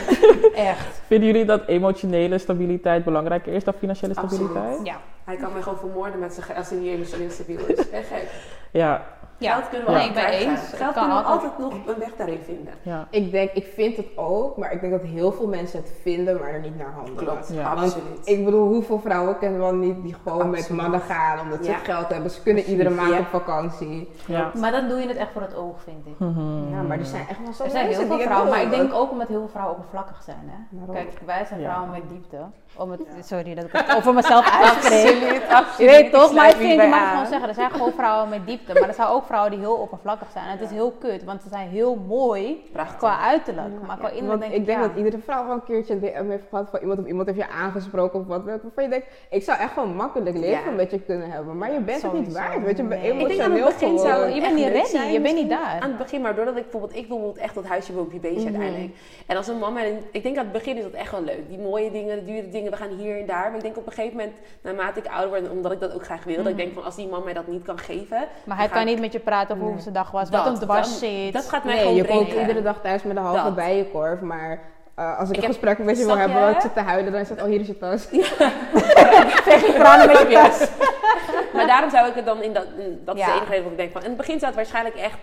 [0.69, 1.01] Echt.
[1.07, 4.49] vinden jullie dat emotionele stabiliteit belangrijker is dan financiële Absoluut.
[4.49, 4.85] stabiliteit?
[4.85, 4.97] Ja.
[5.23, 7.89] Hij kan mij gewoon vermoorden met zijn als hij niet emotioneel stabiel is.
[7.89, 8.27] Echt gek.
[8.71, 9.05] Ja,
[9.39, 9.53] Ja.
[9.53, 10.49] Geld kunnen we Nee, altijd krijgen.
[10.51, 10.59] eens.
[10.73, 11.51] Geld Kan kunnen we altijd.
[11.51, 12.73] altijd nog een weg daarin vinden.
[12.81, 13.07] ja.
[13.09, 16.39] Ik denk, ik vind het ook, maar ik denk dat heel veel mensen het vinden,
[16.39, 17.23] maar er niet naar handelen.
[17.25, 17.69] Klopt, Ja.
[17.73, 18.19] absoluut.
[18.27, 21.77] Ik bedoel, hoeveel vrouwen kennen wel niet die gewoon met mannen gaan omdat ze Ja.
[21.77, 22.31] geld hebben.
[22.31, 23.19] Ze kunnen iedere maand ja.
[23.19, 24.09] op vakantie.
[24.27, 24.51] ja.
[24.59, 26.19] Maar dan doe je het echt voor het oog, vind ik.
[26.19, 26.69] Mhm.
[26.75, 28.93] Ja, maar er zijn echt wel zo Er zijn heel veel vrouwen, maar ik denk
[28.93, 30.51] ook omdat heel veel vrouwen oppervlakkig zijn.
[30.51, 30.93] Hè?
[30.93, 31.65] Kijk, wij zijn Ja.
[31.69, 32.37] vrouwen met diepte.
[32.79, 35.07] Om het, sorry dat ik het over mezelf uitspreek.
[35.15, 35.91] Absoluut, absoluut.
[35.91, 37.09] Je weet toch, maar ik vind, je mag aan.
[37.11, 38.73] gewoon zeggen, er zijn gewoon vrouwen met diepte.
[38.73, 40.45] Maar er zijn ook vrouwen die heel oppervlakkig zijn.
[40.45, 42.97] En het is heel kut, want ze zijn heel mooi Prachtig.
[42.97, 43.67] qua uiterlijk.
[43.87, 44.87] Maar qua innerlijk Want denk ik denk ja.
[44.87, 47.39] dat iedere vrouw wel een keertje een DM heeft gehad van iemand of iemand heeft
[47.39, 48.61] je aangesproken of wat dan ook.
[48.61, 50.71] Waarvan je denkt, ik zou echt gewoon makkelijk leven Ja.
[50.75, 51.57] met je kunnen hebben.
[51.57, 52.63] Maar je bent het niet waard.
[52.63, 53.11] Weet je, nee.
[53.11, 54.29] Ik denk aan het begin zou.
[54.29, 55.77] Je bent niet ready, je bent niet daar.
[55.79, 58.49] Aan het begin, maar doordat ik bijvoorbeeld, ik wil bijvoorbeeld echt tot huisje boompje beestje
[58.49, 58.61] Mhm.
[58.61, 58.95] uiteindelijk.
[59.27, 61.49] En als een een, ik denk aan het begin is dat echt wel leuk.
[61.49, 63.45] Die mooie dingen, de dure dingen, we gaan hier en daar.
[63.47, 65.93] Maar ik denk op een gegeven moment, naarmate ik ouder word, en omdat ik dat
[65.93, 68.27] ook graag wil, dat ik denk van als die man mij dat niet kan geven.
[68.43, 69.81] Maar hij kan niet met je praten over hoe Nee.
[69.81, 71.33] zijn dag was, Dat, wat hem dwars zit.
[71.33, 72.39] Dat gaat mij Nee, gewoon je komt breken.
[72.41, 73.55] iedere dag thuis met een halve Dat.
[73.55, 74.59] bijenkorf, maar
[74.95, 77.11] eh, als ik, Ik een gesprek met je wil hebben, waar ik zit te huilen,
[77.11, 78.05] dan is het, oh hier is je tas.
[78.05, 80.67] Veeg je tranen met je
[81.53, 83.27] maar daarom zou ik het dan in dat, in- dat is Ja.
[83.27, 84.01] de enige reden wat ik denk van.
[84.01, 85.17] In het begin zou het waarschijnlijk echt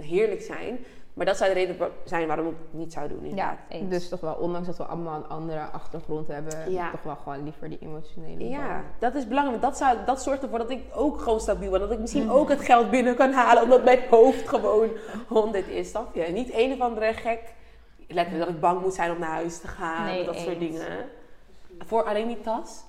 [0.00, 0.84] heerlijk zijn.
[1.20, 3.22] Maar dat zou de reden zijn waarom ik het niet zou doen.
[3.22, 3.58] Inderdaad.
[3.68, 3.90] Ja, eens.
[3.90, 6.90] Dus toch wel, ondanks dat we allemaal een andere achtergrond hebben, Ja.
[6.90, 8.84] toch wel gewoon liever die emotionele Ja, band.
[8.98, 9.62] dat is belangrijk.
[9.62, 11.80] Dat, zou, dat zorgt ervoor dat ik ook gewoon stabiel ben.
[11.80, 13.62] Dat ik misschien ook het geld binnen kan halen.
[13.62, 14.88] Omdat mijn hoofd gewoon
[15.28, 15.88] 100 is.
[15.90, 16.22] Snap je?
[16.22, 17.54] Niet een of andere gek.
[18.08, 20.04] Letterlijk dat ik bang moet zijn om naar huis te gaan.
[20.04, 20.86] Nee, dat soort dingen.
[21.78, 22.84] Voor alleen die tas.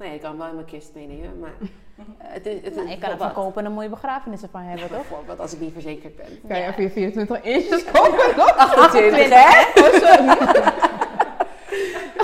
[0.00, 1.38] Nou ja, ik kan wel in mijn kist meenemen.
[1.38, 1.52] Maar
[2.36, 4.96] het is, het, Nou, kan het verkopen en een mooie begrafenis ervan hebben, toch?
[4.96, 6.26] Bijvoorbeeld als ik niet verzekerd ben.
[6.48, 8.56] Kan je even je 24 inches kopen?
[8.56, 9.66] 28, hè?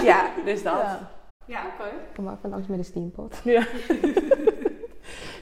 [0.03, 0.73] ja, dus dat.
[0.73, 1.11] Ja.
[1.47, 1.89] Ja, oké.
[2.15, 3.41] Kom maar even langs met de steampot.
[3.45, 3.67] Ja.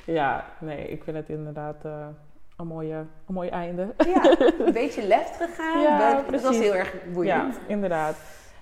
[0.05, 2.07] ja, nee, ik vind het inderdaad eh,
[2.57, 3.95] een, mooie, een mooi einde.
[3.97, 5.81] Ja, een beetje left gegaan.
[5.81, 7.55] Ja, maar dat was heel erg boeiend.
[7.55, 8.17] Ja, inderdaad.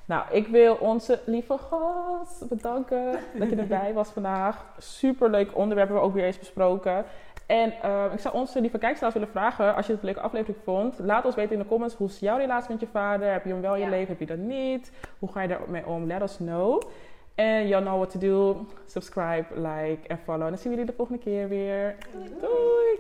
[0.07, 4.65] Nou, ik wil onze lieve gast bedanken dat je erbij was vandaag.
[4.79, 7.05] Superleuk onderwerp hebben we ook weer eens besproken.
[7.47, 10.59] En eh, ik zou onze lieve kijksters willen vragen, als je het een leuke aflevering
[10.65, 13.33] vond, laat ons weten in de comments, hoe is jouw relatie met je vader?
[13.33, 13.91] Heb je hem wel in je Ja.
[13.91, 14.93] leven, heb je dat niet?
[15.19, 16.07] Hoe ga je daarmee om?
[16.07, 16.83] Let us know.
[17.35, 18.67] En you know what to do.
[18.87, 20.43] Subscribe, like en follow.
[20.43, 21.97] En dan zien we jullie de volgende keer weer.
[22.41, 22.99] Doei.